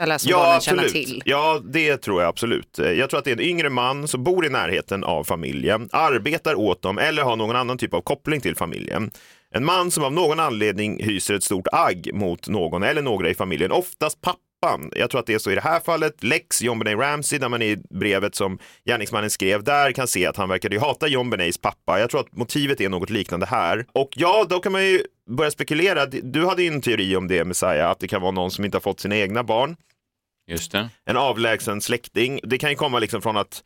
Eller 0.00 0.18
som 0.18 0.30
Ja, 0.30 0.36
barnen 0.38 0.56
absolut. 0.56 0.80
känner 0.92 1.04
till? 1.04 1.22
Ja, 1.24 1.60
det 1.64 1.96
tror 1.96 2.22
jag 2.22 2.28
absolut. 2.28 2.78
Jag 2.78 3.10
tror 3.10 3.18
att 3.18 3.24
det 3.24 3.30
är 3.30 3.36
en 3.36 3.40
yngre 3.40 3.70
man 3.70 4.08
som 4.08 4.24
bor 4.24 4.46
i 4.46 4.48
närheten 4.48 5.04
av 5.04 5.24
familjen, 5.24 5.88
arbetar 5.92 6.54
åt 6.54 6.82
dem 6.82 6.98
eller 6.98 7.22
har 7.22 7.36
någon 7.36 7.56
annan 7.56 7.78
typ 7.78 7.94
av 7.94 8.00
koppling 8.00 8.40
till 8.40 8.56
familjen. 8.56 9.10
En 9.50 9.64
man 9.64 9.90
som 9.90 10.04
av 10.04 10.12
någon 10.12 10.40
anledning 10.40 11.04
hyser 11.04 11.34
ett 11.34 11.44
stort 11.44 11.66
agg 11.72 12.10
mot 12.14 12.48
någon 12.48 12.82
eller 12.82 13.02
några 13.02 13.30
i 13.30 13.34
familjen, 13.34 13.72
oftast 13.72 14.20
pappan. 14.60 14.90
Jag 14.96 15.10
tror 15.10 15.20
att 15.20 15.26
det 15.26 15.34
är 15.34 15.38
så 15.38 15.50
i 15.50 15.54
det 15.54 15.60
här 15.60 15.80
fallet. 15.80 16.22
Lex 16.24 16.62
John 16.62 16.78
Benet 16.78 16.98
Ramsey, 16.98 17.38
där 17.38 17.48
man 17.48 17.62
i 17.62 17.76
brevet 17.90 18.34
som 18.34 18.58
gärningsmannen 18.84 19.30
skrev 19.30 19.64
där 19.64 19.92
kan 19.92 20.08
se 20.08 20.26
att 20.26 20.36
han 20.36 20.48
verkade 20.48 20.74
ju 20.76 20.80
hata 20.80 21.08
John 21.08 21.30
Benets 21.30 21.58
pappa. 21.58 22.00
Jag 22.00 22.10
tror 22.10 22.20
att 22.20 22.36
motivet 22.36 22.80
är 22.80 22.88
något 22.88 23.10
liknande 23.10 23.46
här. 23.46 23.86
Och 23.92 24.08
ja, 24.16 24.46
då 24.48 24.60
kan 24.60 24.72
man 24.72 24.84
ju 24.86 25.02
börja 25.30 25.50
spekulera. 25.50 26.06
Du 26.06 26.46
hade 26.46 26.62
ju 26.62 26.68
en 26.68 26.80
teori 26.80 27.16
om 27.16 27.28
det, 27.28 27.44
Messiah, 27.44 27.90
att 27.90 28.00
det 28.00 28.08
kan 28.08 28.22
vara 28.22 28.32
någon 28.32 28.50
som 28.50 28.64
inte 28.64 28.76
har 28.76 28.80
fått 28.82 29.00
sina 29.00 29.16
egna 29.16 29.42
barn 29.44 29.76
Just 30.46 30.72
det. 30.72 30.88
en 31.04 31.16
avlägsen 31.16 31.80
släkting. 31.80 32.40
Det 32.42 32.58
kan 32.58 32.70
ju 32.70 32.76
komma 32.76 32.98
liksom 32.98 33.22
från 33.22 33.36
att 33.36 33.62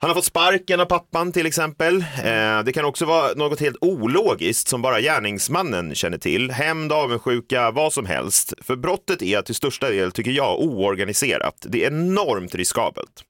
han 0.00 0.10
har 0.10 0.14
fått 0.14 0.24
sparken 0.24 0.80
av 0.80 0.84
pappan 0.84 1.32
till 1.32 1.46
exempel. 1.46 1.96
Eh, 2.24 2.62
det 2.64 2.72
kan 2.74 2.84
också 2.84 3.04
vara 3.04 3.34
något 3.34 3.60
helt 3.60 3.76
ologiskt 3.80 4.68
som 4.68 4.82
bara 4.82 5.00
gärningsmannen 5.00 5.94
känner 5.94 6.18
till. 6.18 6.50
Hämnd, 6.50 6.92
avundsjuka, 6.92 7.70
vad 7.70 7.92
som 7.92 8.06
helst. 8.06 8.54
För 8.62 8.76
brottet 8.76 9.22
är 9.22 9.42
till 9.42 9.54
största 9.54 9.90
del, 9.90 10.12
tycker 10.12 10.30
jag, 10.30 10.60
oorganiserat. 10.60 11.66
Det 11.68 11.84
är 11.84 11.86
enormt 11.86 12.54
riskabelt. 12.54 13.24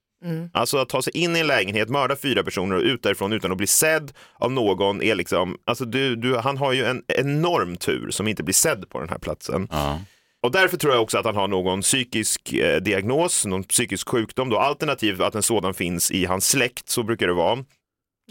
Alltså 0.52 0.78
att 0.78 0.88
ta 0.88 1.02
sig 1.02 1.16
in 1.16 1.37
i 1.37 1.40
en 1.40 1.46
lägenhet, 1.46 1.88
mörda 1.88 2.16
fyra 2.16 2.42
personer 2.42 2.76
och 2.76 2.83
ut 2.83 3.02
därifrån 3.02 3.33
utan 3.33 3.52
att 3.52 3.59
bli 3.59 3.66
sedd 3.66 4.12
av 4.35 4.52
någon 4.52 5.02
är 5.02 5.14
liksom, 5.14 5.56
alltså 5.66 5.85
du, 5.85 6.16
du, 6.16 6.37
han 6.37 6.56
har 6.56 6.72
ju 6.72 6.85
en 6.85 7.02
enorm 7.09 7.76
tur 7.76 8.11
som 8.11 8.28
inte 8.28 8.42
blir 8.42 8.54
sedd 8.54 8.88
på 8.88 9.00
den 9.00 9.09
här 9.09 9.18
platsen. 9.18 9.68
Ja. 9.70 10.00
Och 10.42 10.53
därför 10.53 10.76
tror 10.76 10.92
jag 10.92 11.03
också 11.03 11.18
att 11.18 11.24
han 11.24 11.37
har 11.37 11.48
någon 11.48 11.81
psykisk 11.81 12.53
eh, 12.53 12.81
diagnos, 12.81 13.46
någon 13.46 13.64
psykisk 13.64 14.09
sjukdom 14.09 14.48
då, 14.48 14.59
alternativt 14.59 15.20
att 15.20 15.35
en 15.35 15.42
sådan 15.42 15.74
finns 15.74 16.11
i 16.11 16.24
hans 16.24 16.48
släkt, 16.48 16.88
så 16.88 17.03
brukar 17.03 17.26
det 17.26 17.33
vara. 17.33 17.64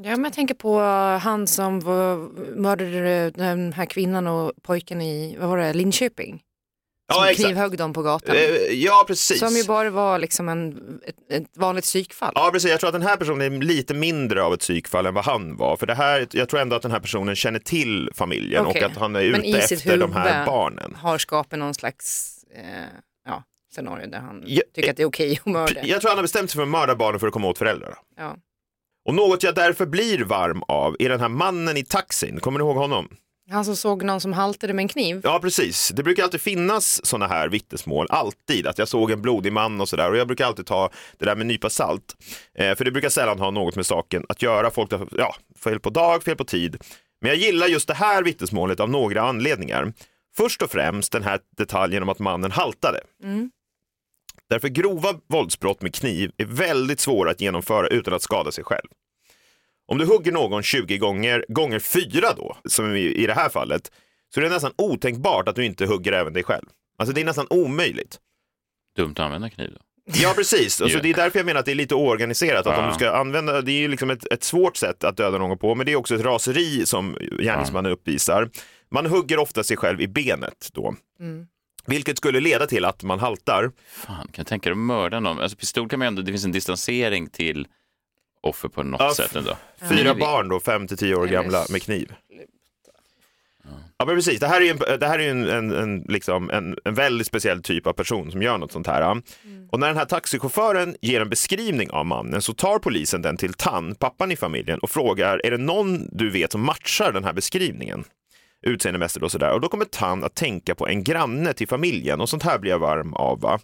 Ja, 0.02 0.12
men 0.12 0.24
jag 0.24 0.34
tänker 0.34 0.54
på 0.54 0.80
han 1.22 1.48
som 1.48 1.80
var, 1.80 2.16
mördade 2.56 3.30
den 3.30 3.74
här 3.74 3.86
kvinnan 3.86 4.28
och 4.28 4.52
pojken 4.62 5.02
i, 5.02 5.38
vad 5.40 5.50
var 5.50 5.58
det, 5.58 5.74
Linköping? 5.74 6.42
Ja, 7.10 7.16
som 7.16 7.24
exakt. 7.24 7.46
knivhögg 7.46 7.78
dem 7.78 7.94
på 7.94 8.02
gatan. 8.02 8.36
Eh, 8.36 8.42
ja, 8.74 9.04
precis. 9.08 9.40
Som 9.40 9.56
ju 9.56 9.64
bara 9.64 9.90
var 9.90 10.20
liksom 10.20 10.50
en, 10.50 10.78
ett, 11.06 11.16
ett 11.32 11.58
vanligt 11.58 11.84
psykfall. 11.84 12.32
Ja, 12.36 12.50
precis. 12.54 12.72
Jag 12.72 12.80
tror 12.80 12.88
att 12.88 12.94
den 12.94 13.02
här 13.02 13.16
personen 13.18 13.54
är 13.54 13.66
lite 13.66 13.94
mindre 13.94 14.44
av 14.44 14.54
ett 14.54 14.60
psykfall 14.60 15.06
än 15.06 15.14
vad 15.14 15.26
han 15.26 15.58
var. 15.58 15.78
För 15.78 15.88
det 15.88 15.96
här, 15.96 16.28
jag 16.32 16.50
tror 16.50 16.60
ändå 16.60 16.76
att 16.76 16.82
den 16.82 16.92
här 16.92 17.00
personen 17.00 17.36
känner 17.36 17.60
till 17.60 18.10
familjen 18.16 18.66
Okej. 18.66 18.84
och 18.84 18.92
att 18.92 18.98
han 18.98 19.16
är 19.16 19.32
Men 19.32 19.46
i 19.46 19.50
ute 19.50 19.76
efter 19.76 19.98
de 19.98 20.14
här 20.14 20.46
barnen. 20.46 20.96
Har 20.96 21.18
skapat 21.18 21.60
någon 21.60 21.74
slags 21.74 22.36
eh, 22.56 22.64
ja, 23.26 23.44
scenario 23.76 24.08
där 24.10 24.20
han 24.20 24.44
Ja, 24.48 24.62
tycker 24.76 24.90
att 24.90 24.98
det 24.98 25.04
är 25.04 25.08
okej 25.08 25.38
att 25.40 25.46
mörda. 25.46 25.82
Jag 25.84 26.02
tror 26.02 26.10
han 26.10 26.18
har 26.18 26.24
bestämt 26.24 26.52
sig 26.52 26.56
för 26.58 26.64
att 26.64 26.70
mörda 26.70 26.96
barnen 26.96 27.20
för 27.20 27.28
att 27.28 27.34
komma 27.34 27.48
åt 27.48 27.58
föräldrarna. 27.58 27.96
Ja. 28.18 28.36
Och 29.06 29.16
något 29.16 29.44
jag 29.44 29.56
därför 29.56 29.86
blir 29.86 30.24
varm 30.24 30.64
av 30.68 30.96
är 31.00 31.10
den 31.10 31.20
här 31.20 31.30
mannen 31.30 31.78
i 31.78 31.86
taxin. 31.86 32.40
Kommer 32.40 32.60
ni 32.60 32.66
ihåg 32.66 32.78
honom? 32.78 33.10
Han 33.52 33.66
som 33.66 33.76
såg 33.76 34.04
någon 34.04 34.22
som 34.22 34.34
haltade 34.34 34.74
med 34.74 34.84
en 34.84 34.88
kniv. 34.88 35.22
Ja, 35.24 35.40
precis. 35.40 35.92
Det 35.96 36.04
brukar 36.04 36.24
alltid 36.24 36.42
finnas 36.42 37.06
sådana 37.06 37.28
här 37.28 37.50
vittnesmål, 37.50 38.08
alltid. 38.10 38.68
Att 38.68 38.78
jag 38.78 38.88
såg 38.88 39.12
en 39.12 39.22
blodig 39.22 39.54
man 39.54 39.82
och 39.82 39.90
sådär. 39.90 40.12
Och 40.12 40.18
jag 40.18 40.28
brukar 40.28 40.46
alltid 40.46 40.66
ta 40.66 40.90
det 41.18 41.26
där 41.26 41.36
med 41.36 41.42
en 41.42 41.48
nypa 41.48 41.70
salt. 41.70 42.16
Eh, 42.54 42.76
för 42.76 42.86
det 42.86 42.92
brukar 42.92 43.10
sällan 43.10 43.40
ha 43.40 43.52
något 43.52 43.76
med 43.76 43.86
saken 43.86 44.26
att 44.30 44.42
göra. 44.42 44.72
Folk 44.72 44.92
har 44.92 45.08
ja, 45.12 45.36
fel 45.64 45.80
på 45.80 45.90
dag, 45.90 46.24
fel 46.24 46.36
på 46.36 46.46
tid. 46.46 46.78
Men 47.22 47.30
jag 47.30 47.38
gillar 47.38 47.68
just 47.68 47.88
det 47.88 47.94
här 47.94 48.24
vittnesmålet 48.24 48.80
av 48.80 48.90
några 48.90 49.22
anledningar. 49.22 49.94
Först 50.38 50.62
och 50.62 50.72
främst 50.72 51.12
den 51.12 51.24
här 51.24 51.40
detaljen 51.58 52.04
om 52.04 52.10
att 52.10 52.20
mannen 52.20 52.52
haltade. 52.52 53.00
Mm. 53.24 53.52
Därför 54.50 54.68
grova 54.68 55.14
våldsbrott 55.28 55.82
med 55.82 55.96
kniv 55.96 56.32
är 56.38 56.46
väldigt 56.46 57.00
svåra 57.00 57.32
att 57.32 57.42
genomföra 57.42 57.88
utan 57.88 58.14
att 58.14 58.22
skada 58.22 58.52
sig 58.52 58.64
själv. 58.64 58.88
Om 59.90 59.98
du 59.98 60.06
hugger 60.06 60.32
någon 60.32 60.64
20 60.64 60.98
gånger, 60.98 61.46
gånger 61.48 61.80
4 61.80 62.34
då, 62.38 62.58
som 62.66 62.96
i, 62.96 63.00
i 63.00 63.28
det 63.28 63.34
här 63.34 63.50
fallet, 63.50 63.92
så 64.34 64.40
är 64.40 64.44
det 64.44 64.50
nästan 64.50 64.72
otänkbart 64.78 65.48
att 65.48 65.56
du 65.56 65.66
inte 65.66 65.86
hugger 65.86 66.12
även 66.12 66.34
dig 66.34 66.44
själv. 66.44 66.66
Alltså 66.98 67.14
det 67.14 67.22
är 67.22 67.26
nästan 67.26 67.48
omöjligt. 67.50 68.18
Dumt 68.98 69.12
att 69.12 69.20
använda 69.20 69.50
kniv 69.50 69.70
då. 69.74 69.80
Ja, 70.22 70.34
precis. 70.36 70.82
Alltså, 70.82 70.98
Ja. 70.98 71.02
det 71.04 71.10
är 71.10 71.14
därför 71.14 71.40
jag 71.40 71.46
menar 71.46 71.60
att 71.60 71.66
det 71.66 71.72
är 71.72 71.76
lite 71.76 71.96
oorganiserat. 71.96 72.68
Att 72.68 72.78
om 72.78 72.84
Ja. 72.84 72.90
du 72.90 72.96
ska 72.96 73.12
använda, 73.12 73.62
det 73.62 73.72
är 73.72 73.80
ju 73.80 73.88
liksom 73.88 74.10
ett, 74.10 74.26
ett 74.34 74.44
svårt 74.44 74.78
sätt 74.78 75.04
att 75.04 75.18
döda 75.18 75.38
någon 75.38 75.58
på, 75.58 75.76
men 75.76 75.86
det 75.86 75.92
är 75.92 75.96
också 75.96 76.16
ett 76.16 76.22
raseri 76.22 76.86
som 76.86 77.18
gärningsmannen 77.40 77.92
uppvisar. 77.92 78.50
Man 78.92 79.06
hugger 79.06 79.40
ofta 79.40 79.64
sig 79.64 79.78
själv 79.78 80.02
i 80.02 80.08
benet 80.08 80.70
då. 80.74 80.96
Mm. 81.20 81.48
Vilket 81.86 82.18
skulle 82.18 82.40
leda 82.40 82.66
till 82.68 82.86
att 82.86 83.04
man 83.04 83.20
haltar. 83.20 83.72
Fan, 83.92 84.16
kan 84.16 84.34
jag 84.36 84.48
tänka 84.48 84.70
dig 84.70 84.72
att 84.72 84.78
mörda 84.78 85.20
någon? 85.20 85.40
Alltså 85.40 85.58
pistol 85.58 85.90
kan 85.90 86.00
man 86.00 86.08
ändå, 86.08 86.22
det 86.22 86.32
finns 86.32 86.46
en 86.46 86.52
distansering 86.52 87.30
till 87.30 87.68
offer 88.42 88.70
på 88.70 88.84
något 88.84 89.00
Ja, 89.02 89.14
sätt 89.14 89.36
ändå. 89.36 89.58
Fyra 89.90 90.16
barn 90.16 90.50
då, 90.50 90.60
fem 90.60 90.88
till 90.88 90.98
tio 90.98 91.16
år 91.16 91.28
gamla 91.28 91.66
med 91.70 91.82
kniv. 91.84 92.14
Ja 93.98 94.06
men 94.06 94.16
precis, 94.16 94.40
det 94.40 94.48
här 94.48 94.62
är 94.62 94.66
ju 94.66 94.72
en, 94.72 95.00
det 95.00 95.08
här 95.08 95.20
är 95.20 95.24
ju 95.24 95.30
en, 95.30 95.50
en, 95.50 95.72
en, 95.72 96.06
liksom 96.08 96.50
en, 96.50 96.78
en 96.86 96.94
väldigt 96.94 97.28
speciell 97.28 97.64
typ 97.64 97.88
av 97.88 97.94
person 97.94 98.32
som 98.32 98.42
gör 98.42 98.58
något 98.58 98.72
sånt 98.72 98.88
här. 98.88 99.22
Och 99.72 99.80
när 99.80 99.88
den 99.88 99.98
här 99.98 100.06
taxichauffören 100.06 100.96
ger 101.02 101.22
en 101.22 101.30
beskrivning 101.30 101.90
av 101.92 102.06
mannen 102.06 102.42
så 102.42 102.54
tar 102.54 102.80
polisen 102.80 103.22
den 103.22 103.38
till 103.38 103.54
Tan, 103.54 103.96
pappan 103.96 104.32
i 104.32 104.36
familjen, 104.36 104.80
och 104.80 104.90
frågar 104.90 105.46
är 105.46 105.52
det 105.52 105.58
någon 105.58 106.18
du 106.18 106.30
vet 106.30 106.52
som 106.52 106.66
matchar 106.66 107.12
den 107.12 107.24
här 107.24 107.34
beskrivningen? 107.34 108.04
Utseendemässigt 108.62 109.24
och 109.24 109.32
sådär. 109.32 109.54
Och 109.54 109.62
då 109.62 109.68
kommer 109.68 109.86
Tan 109.86 110.24
att 110.24 110.36
tänka 110.36 110.76
på 110.76 110.88
en 110.88 111.04
granne 111.04 111.54
till 111.54 111.68
familjen 111.68 112.22
och 112.22 112.30
sånt 112.30 112.44
här 112.44 112.60
blir 112.60 112.72
jag 112.72 112.80
varm 112.80 113.14
av. 113.14 113.42
Va? 113.42 113.60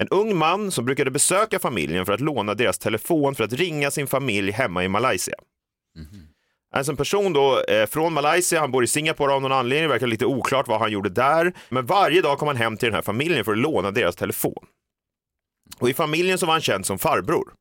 En 0.00 0.08
ung 0.08 0.36
man 0.36 0.70
som 0.70 0.84
brukade 0.84 1.10
besöka 1.10 1.58
familjen 1.58 2.06
för 2.06 2.12
att 2.12 2.20
låna 2.20 2.54
deras 2.54 2.78
telefon 2.78 3.34
för 3.34 3.44
att 3.44 3.52
ringa 3.52 3.90
sin 3.90 4.06
familj 4.06 4.50
hemma 4.50 4.84
i 4.84 4.88
Malaysia. 4.88 5.34
Alltså 6.74 6.92
en 6.92 6.96
person 6.96 7.32
då 7.32 7.62
eh, 7.62 7.86
från 7.86 8.12
Malaysia, 8.12 8.60
han 8.60 8.70
bor 8.70 8.84
i 8.84 8.86
Singapore 8.86 9.32
av 9.32 9.42
någon 9.42 9.52
anledning, 9.52 9.82
det 9.82 9.92
verkar 9.92 10.06
lite 10.06 10.26
oklart 10.26 10.68
vad 10.68 10.80
han 10.80 10.92
gjorde 10.92 11.08
där. 11.08 11.52
Men 11.68 11.86
varje 11.86 12.22
dag 12.22 12.38
kom 12.38 12.48
han 12.48 12.56
hem 12.56 12.76
till 12.76 12.86
den 12.86 12.94
här 12.94 13.02
familjen 13.02 13.44
för 13.44 13.52
att 13.52 13.58
låna 13.58 13.90
deras 13.90 14.16
telefon. 14.16 14.66
Och 15.78 15.90
i 15.90 15.94
familjen 15.94 16.38
så 16.38 16.46
var 16.46 16.52
han 16.54 16.60
känd 16.60 16.86
som 16.86 16.98
farbror. 16.98 17.52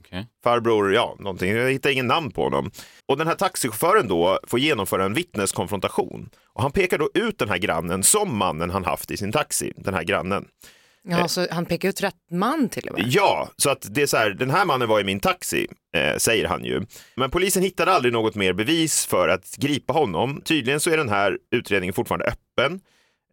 Okej. 0.00 0.26
Farbror, 0.44 0.94
ja, 0.94 1.16
någonting, 1.18 1.50
jag 1.50 1.70
hittar 1.70 1.90
ingen 1.90 2.06
namn 2.06 2.30
på 2.30 2.44
honom. 2.44 2.70
Och 3.06 3.16
den 3.16 3.26
här 3.26 3.34
taxichauffören 3.34 4.08
då 4.08 4.38
får 4.46 4.58
genomföra 4.58 5.04
en 5.04 5.14
vittneskonfrontation. 5.14 6.30
Och 6.46 6.62
han 6.62 6.72
pekar 6.72 6.98
då 6.98 7.10
ut 7.14 7.38
den 7.38 7.48
här 7.48 7.58
grannen 7.58 8.02
som 8.02 8.36
mannen 8.36 8.70
han 8.70 8.84
haft 8.84 9.10
i 9.10 9.16
sin 9.16 9.32
taxi, 9.32 9.72
den 9.76 9.94
här 9.94 10.04
grannen. 10.04 10.48
Ja, 11.10 11.28
så 11.28 11.46
han 11.50 11.66
pekar 11.66 11.88
ut 11.88 12.02
rätt 12.02 12.14
man 12.30 12.68
till 12.68 12.88
och 12.88 12.98
med. 12.98 13.08
Ja, 13.08 13.48
så 13.56 13.70
att 13.70 13.86
det 13.94 14.02
är 14.02 14.06
så 14.06 14.16
här, 14.16 14.30
den 14.30 14.50
här 14.50 14.64
mannen 14.64 14.88
var 14.88 15.00
i 15.00 15.04
min 15.04 15.20
taxi, 15.20 15.66
eh, 15.94 16.16
säger 16.16 16.48
han 16.48 16.64
ju. 16.64 16.82
Men 17.14 17.30
polisen 17.30 17.62
hittade 17.62 17.92
aldrig 17.92 18.12
något 18.12 18.34
mer 18.34 18.52
bevis 18.52 19.06
för 19.06 19.28
att 19.28 19.56
gripa 19.56 19.92
honom. 19.92 20.40
Tydligen 20.44 20.80
så 20.80 20.90
är 20.90 20.96
den 20.96 21.08
här 21.08 21.38
utredningen 21.50 21.92
fortfarande 21.94 22.26
öppen, 22.26 22.80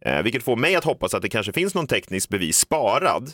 eh, 0.04 0.22
vilket 0.22 0.42
får 0.42 0.56
mig 0.56 0.76
att 0.76 0.84
hoppas 0.84 1.14
att 1.14 1.22
det 1.22 1.28
kanske 1.28 1.52
finns 1.52 1.74
någon 1.74 1.86
teknisk 1.86 2.28
bevis 2.28 2.58
sparad 2.58 3.32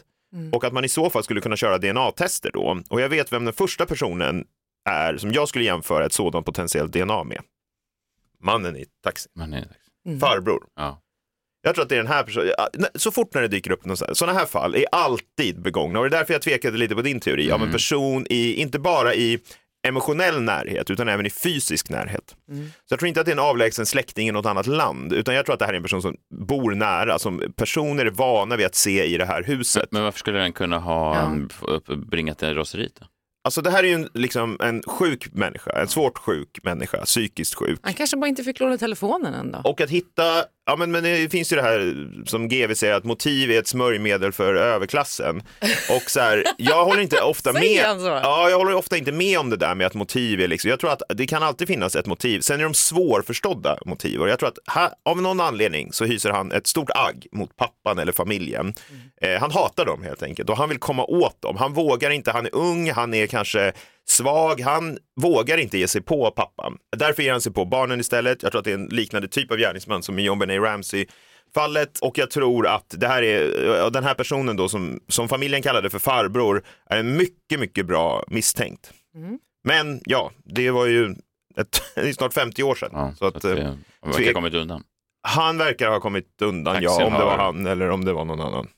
och 0.52 0.64
att 0.64 0.72
man 0.72 0.84
i 0.84 0.88
så 0.88 1.10
fall 1.10 1.22
skulle 1.24 1.40
kunna 1.40 1.56
köra 1.56 1.78
DNA-tester 1.78 2.50
då. 2.54 2.80
Och 2.90 3.00
jag 3.00 3.08
vet 3.08 3.32
vem 3.32 3.44
den 3.44 3.54
första 3.54 3.86
personen 3.86 4.44
är 4.88 5.16
som 5.16 5.32
jag 5.32 5.48
skulle 5.48 5.64
jämföra 5.64 6.06
ett 6.06 6.12
sådant 6.12 6.46
potentiellt 6.46 6.92
DNA 6.92 7.24
med. 7.24 7.40
Mannen 8.40 8.76
i 8.76 8.84
taxi, 9.04 9.28
Man 9.34 9.52
är, 9.54 9.68
farbror. 10.20 10.64
ja. 10.76 11.01
Jag 11.62 11.74
tror 11.74 11.82
att 11.82 11.88
det 11.88 11.94
är 11.94 12.02
den 12.02 12.06
här 12.12 12.22
personen, 12.22 12.52
så 12.94 13.10
fort 13.10 13.34
när 13.34 13.42
det 13.42 13.48
dyker 13.48 13.70
upp 13.72 13.80
sådana 14.12 14.38
här 14.38 14.46
fall 14.46 14.74
är 14.74 14.84
alltid 14.92 15.62
begångna 15.62 15.98
och 15.98 16.10
det 16.10 16.16
är 16.16 16.18
därför 16.18 16.32
jag 16.32 16.42
tvekade 16.42 16.78
lite 16.78 16.94
på 16.94 17.02
din 17.02 17.20
teori 17.20 17.50
av 17.52 17.62
en 17.62 17.72
person 17.72 18.26
i, 18.30 18.54
inte 18.54 18.78
bara 18.78 19.14
i 19.14 19.38
emotionell 19.88 20.42
närhet 20.42 20.90
utan 20.90 21.08
även 21.08 21.26
i 21.26 21.30
fysisk 21.30 21.90
närhet. 21.90 22.36
Så 22.88 22.92
jag 22.92 22.98
tror 22.98 23.08
inte 23.08 23.20
att 23.20 23.26
det 23.26 23.32
är 23.32 23.36
en 23.36 23.38
avlägsen 23.38 23.86
släkting 23.86 24.28
i 24.28 24.32
något 24.32 24.46
annat 24.46 24.66
land 24.66 25.12
utan 25.12 25.34
jag 25.34 25.44
tror 25.46 25.52
att 25.52 25.58
det 25.58 25.64
här 25.66 25.72
är 25.72 25.76
en 25.76 25.82
person 25.82 26.02
som 26.02 26.16
bor 26.34 26.70
nära, 26.74 27.18
som 27.18 27.52
personer 27.56 28.06
är 28.06 28.10
vana 28.10 28.56
vid 28.56 28.66
att 28.66 28.74
se 28.74 29.04
i 29.04 29.16
det 29.18 29.24
här 29.24 29.42
huset. 29.42 29.88
Men 29.90 30.02
varför 30.02 30.18
skulle 30.18 30.38
den 30.38 30.52
kunna 30.52 30.78
ha 30.78 31.32
Ja. 31.66 31.80
bringat 31.96 32.42
en 32.42 32.54
raseriet 32.54 32.92
då? 33.00 33.06
Alltså 33.44 33.62
det 33.62 33.70
här 33.70 33.82
är 33.84 33.88
ju 33.88 33.94
en, 33.94 34.08
liksom 34.14 34.56
en 34.60 34.82
sjuk 34.82 35.28
människa, 35.32 35.70
en 35.80 35.88
svårt 35.88 36.18
sjuk 36.18 36.58
människa, 36.62 37.04
psykiskt 37.04 37.54
sjuk. 37.54 37.80
Han 37.82 37.94
kanske 37.94 38.16
bara 38.16 38.28
inte 38.28 38.44
fick 38.44 38.60
låna 38.60 38.78
telefonen 38.78 39.34
än 39.34 39.52
då. 39.52 39.60
Och 39.64 39.80
att 39.80 39.90
hitta, 39.90 40.44
ja 40.66 40.76
men, 40.76 40.90
men 40.90 41.04
det 41.04 41.28
finns 41.32 41.52
ju 41.52 41.56
det 41.56 41.62
här 41.62 42.08
som 42.26 42.48
GV 42.48 42.74
säger 42.74 42.94
att 42.94 43.04
motiv 43.04 43.50
är 43.50 43.58
ett 43.58 43.68
smörjmedel 43.68 44.32
för 44.32 44.54
överklassen. 44.54 45.42
Och 45.90 46.10
så 46.10 46.20
här, 46.20 46.44
jag 46.58 46.84
håller 46.84 47.02
inte 47.02 47.20
ofta 47.20 47.52
med. 47.60 47.84
Ja, 48.22 48.50
jag 48.50 48.58
håller 48.58 48.74
ofta 48.74 48.96
inte 48.96 49.12
med 49.12 49.38
om 49.38 49.50
det 49.50 49.56
där 49.56 49.74
med 49.74 49.86
att 49.86 49.94
motiv 49.94 50.40
är 50.40 50.48
liksom, 50.48 50.70
jag 50.70 50.80
tror 50.80 50.92
att 50.92 51.02
det 51.08 51.26
kan 51.26 51.42
alltid 51.42 51.68
finnas 51.68 51.96
ett 51.96 52.06
motiv. 52.06 52.40
Sen 52.40 52.60
är 52.60 52.64
de 52.64 52.74
svårförstådda 52.74 53.78
motiv 53.86 54.20
och 54.20 54.28
jag 54.28 54.38
tror 54.38 54.48
att 54.48 54.58
här, 54.66 54.90
av 55.04 55.22
någon 55.22 55.40
anledning 55.40 55.92
så 55.92 56.04
hyser 56.04 56.30
han 56.30 56.52
ett 56.52 56.66
stort 56.66 56.90
agg 56.94 57.26
mot 57.32 57.56
pappan 57.56 57.98
eller 57.98 58.12
familjen. 58.12 58.74
Eh, 59.22 59.40
han 59.40 59.50
hatar 59.50 59.84
dem 59.86 60.02
helt 60.02 60.22
enkelt 60.22 60.50
och 60.50 60.56
han 60.56 60.68
vill 60.68 60.78
komma 60.78 61.04
åt 61.04 61.42
dem. 61.42 61.56
Han 61.56 61.72
vågar 61.72 62.10
inte, 62.10 62.30
han 62.30 62.46
är 62.46 62.54
ung, 62.54 62.90
han 62.90 63.14
är 63.14 63.26
kanske 63.32 63.72
svag, 64.08 64.60
han 64.60 64.98
vågar 65.20 65.58
inte 65.58 65.78
ge 65.78 65.88
sig 65.88 66.02
på 66.02 66.30
pappan. 66.30 66.78
Därför 66.96 67.22
ger 67.22 67.32
han 67.32 67.40
sig 67.40 67.52
på 67.52 67.64
barnen 67.64 68.00
istället. 68.00 68.42
Jag 68.42 68.52
tror 68.52 68.58
att 68.58 68.64
det 68.64 68.70
är 68.70 68.74
en 68.74 68.86
liknande 68.86 69.28
typ 69.28 69.50
av 69.50 69.56
gärningsman 69.58 70.02
som 70.02 70.18
i 70.18 70.22
John 70.22 70.38
Benet 70.38 70.60
Ramsey 70.62 71.06
fallet 71.54 71.98
och 71.98 72.18
jag 72.18 72.30
tror 72.30 72.66
att 72.66 72.94
det 72.98 73.08
här 73.08 73.22
är, 73.22 73.90
den 73.90 74.04
här 74.04 74.14
personen 74.14 74.56
då 74.56 74.68
som, 74.68 75.00
som 75.08 75.28
familjen 75.28 75.62
kallade 75.62 75.90
för 75.90 75.98
farbror 75.98 76.62
är 76.90 76.98
en 76.98 77.16
mycket, 77.16 77.60
mycket 77.60 77.86
bra 77.86 78.24
misstänkt. 78.28 78.92
Men 79.64 80.00
ja, 80.04 80.30
det 80.44 80.70
var 80.70 80.86
ju 80.86 81.14
ett, 81.56 81.82
det 81.94 82.00
är 82.08 82.12
snart 82.12 82.34
50 82.34 82.62
år 82.62 82.74
sedan. 82.74 82.90
Ja, 82.92 83.14
så 83.18 83.26
att, 83.26 83.44
eh, 83.44 83.54
det, 83.54 83.78
man 84.02 84.12
verkar 84.12 84.26
ha 84.26 84.34
kommit 84.34 84.54
undan. 84.54 84.84
han 85.28 85.58
verkar 85.58 85.90
ha 85.90 86.00
kommit 86.00 86.42
undan, 86.42 86.82
ja, 86.82 86.90
Axel 86.92 87.06
om 87.06 87.12
det 87.12 87.18
var 87.24 87.36
har- 87.36 87.44
han 87.44 87.66
eller 87.66 87.90
om 87.90 88.04
det 88.04 88.12
var 88.12 88.24
någon 88.24 88.40
annan. 88.40 88.68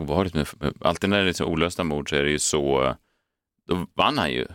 Obehagligt 0.00 0.34
med, 0.34 0.46
alltid 0.80 1.10
när 1.10 1.16
det 1.16 1.22
är 1.22 1.26
liksom 1.26 1.46
olösta 1.48 1.84
mord 1.84 2.10
så 2.10 2.16
är 2.16 2.22
det 2.24 2.30
ju 2.30 2.38
så, 2.38 2.94
då 3.68 3.86
vann 3.94 4.18
han 4.18 4.32
ju 4.32 4.46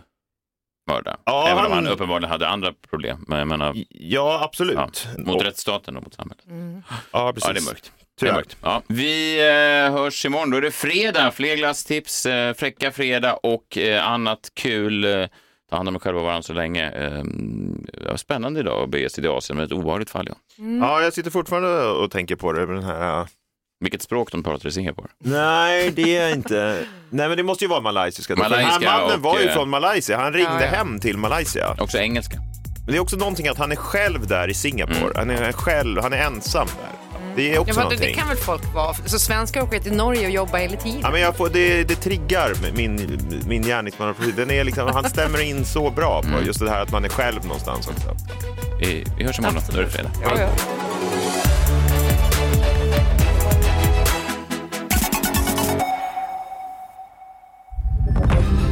mörda. 0.90 1.16
Ja, 1.24 1.48
Även 1.48 1.64
om 1.66 1.72
han- 1.72 1.86
uppenbarligen 1.88 2.30
hade 2.30 2.48
andra 2.48 2.72
problem. 2.90 3.24
Men 3.28 3.38
jag 3.38 3.48
menar, 3.48 3.72
Ja, 3.90 4.40
absolut. 4.44 4.74
ja, 4.76 4.90
mot 5.18 5.36
Och- 5.36 5.44
rättsstaten 5.44 5.96
och 5.96 6.02
mot 6.02 6.14
samhället. 6.14 6.44
Ja, 7.12 7.32
precis. 7.32 7.48
Ja, 7.48 7.52
det 7.52 7.60
är 7.60 7.64
mörkt. 7.64 7.92
Tyvärr. 8.20 8.44
Ja. 8.62 8.82
Vi 8.88 9.38
eh, 9.40 9.92
hörs 9.92 10.24
imorgon. 10.26 10.50
Då 10.50 10.56
är 10.56 10.60
det 10.62 10.70
fredag. 10.70 11.30
Fler 11.30 11.56
glasstips, 11.56 12.26
eh, 12.26 12.54
fräcka 12.54 12.90
fredag 12.92 13.34
och 13.34 13.78
eh, 13.78 14.08
annat 14.08 14.50
kul. 14.54 15.04
Eh, 15.04 15.26
ta 15.70 15.76
hand 15.76 15.88
om 15.88 15.94
er 15.94 15.98
själva 15.98 16.20
och 16.20 16.26
varandra 16.26 16.42
så 16.42 16.52
länge. 16.52 16.90
Eh, 16.90 17.24
spännande 18.16 18.60
idag 18.60 18.82
att 18.82 18.88
bege 18.90 19.10
sig 19.10 19.22
till 19.22 19.30
Asien, 19.30 19.56
men 19.56 19.66
ett 19.66 19.72
obehagligt 19.72 20.10
fall. 20.10 20.26
Ja. 20.28 20.34
Ja, 20.80 21.02
jag 21.02 21.12
sitter 21.12 21.30
fortfarande 21.30 21.84
och 21.86 22.10
tänker 22.10 22.36
på 22.36 22.52
det. 22.52 22.66
med 22.66 22.76
Den 22.76 22.84
här... 22.84 23.26
Vilket 23.82 24.02
språk 24.02 24.32
de 24.32 24.42
pratar 24.42 24.68
i 24.68 24.72
Singapore. 24.72 25.08
Nej, 25.24 25.90
det 25.90 26.16
är 26.16 26.32
inte. 26.32 26.78
Nej, 27.10 27.28
men 27.28 27.36
det 27.36 27.42
måste 27.42 27.64
ju 27.64 27.68
vara 27.68 27.80
malaysiska. 27.80 28.36
Malaysiska 28.36 28.78
den 28.78 28.88
här 28.88 29.00
mannen 29.00 29.16
och, 29.16 29.22
var 29.22 29.40
ju 29.40 29.46
eh, 29.46 29.54
från 29.54 29.68
Malaysia. 29.70 30.18
Han 30.18 30.32
ringde 30.32 30.50
Ja, 30.52 30.60
ja. 30.60 30.66
hem 30.66 31.00
till 31.00 31.16
Malaysia. 31.18 31.76
Också 31.78 31.98
engelska. 31.98 32.36
Men 32.84 32.92
det 32.92 32.96
är 32.96 33.00
också 33.00 33.16
någonting 33.16 33.48
att 33.48 33.58
han 33.58 33.72
är 33.72 33.76
själv 33.76 34.26
där 34.26 34.48
i 34.50 34.54
Singapore. 34.54 35.12
Han 35.16 35.30
är 35.30 35.52
själv, 35.52 36.02
han 36.02 36.12
är 36.12 36.16
ensam 36.16 36.66
där. 36.66 36.88
Det 37.36 37.54
är 37.54 37.58
också 37.58 37.70
Ja, 37.70 37.74
det, 37.76 37.82
någonting. 37.82 38.08
det 38.08 38.14
kan 38.20 38.28
väl 38.28 38.36
folk 38.36 38.74
vara. 38.74 38.94
Så 38.94 39.18
svenskar 39.18 39.62
åker 39.62 39.78
till 39.80 39.92
Norge 39.96 40.26
och 40.26 40.32
jobbar 40.32 40.58
hela 40.58 40.76
tiden. 40.76 41.00
Ja, 41.02 41.10
men 41.10 41.20
jag 41.20 41.36
får, 41.36 41.48
det, 41.48 41.84
det 41.84 41.94
triggar 41.94 42.52
min, 42.76 43.18
min 43.48 43.62
gärningsmannaprofil. 43.62 44.34
Den 44.36 44.50
är 44.50 44.64
liksom, 44.64 44.88
han 44.88 45.10
stämmer 45.10 45.42
in 45.42 45.64
så 45.64 45.90
bra 45.90 46.22
på 46.22 46.46
just 46.46 46.60
det 46.60 46.70
här 46.70 46.82
att 46.82 46.90
man 46.92 47.04
är 47.04 47.08
själv 47.08 47.44
någonstans 47.44 47.88
också. 47.88 48.16
Vi, 48.80 49.04
vi 49.18 49.24
hörs 49.24 49.38
imorgon. 49.38 49.62
Då 49.72 49.78
är 49.78 49.82
det 49.84 49.90
fredag. 49.90 50.10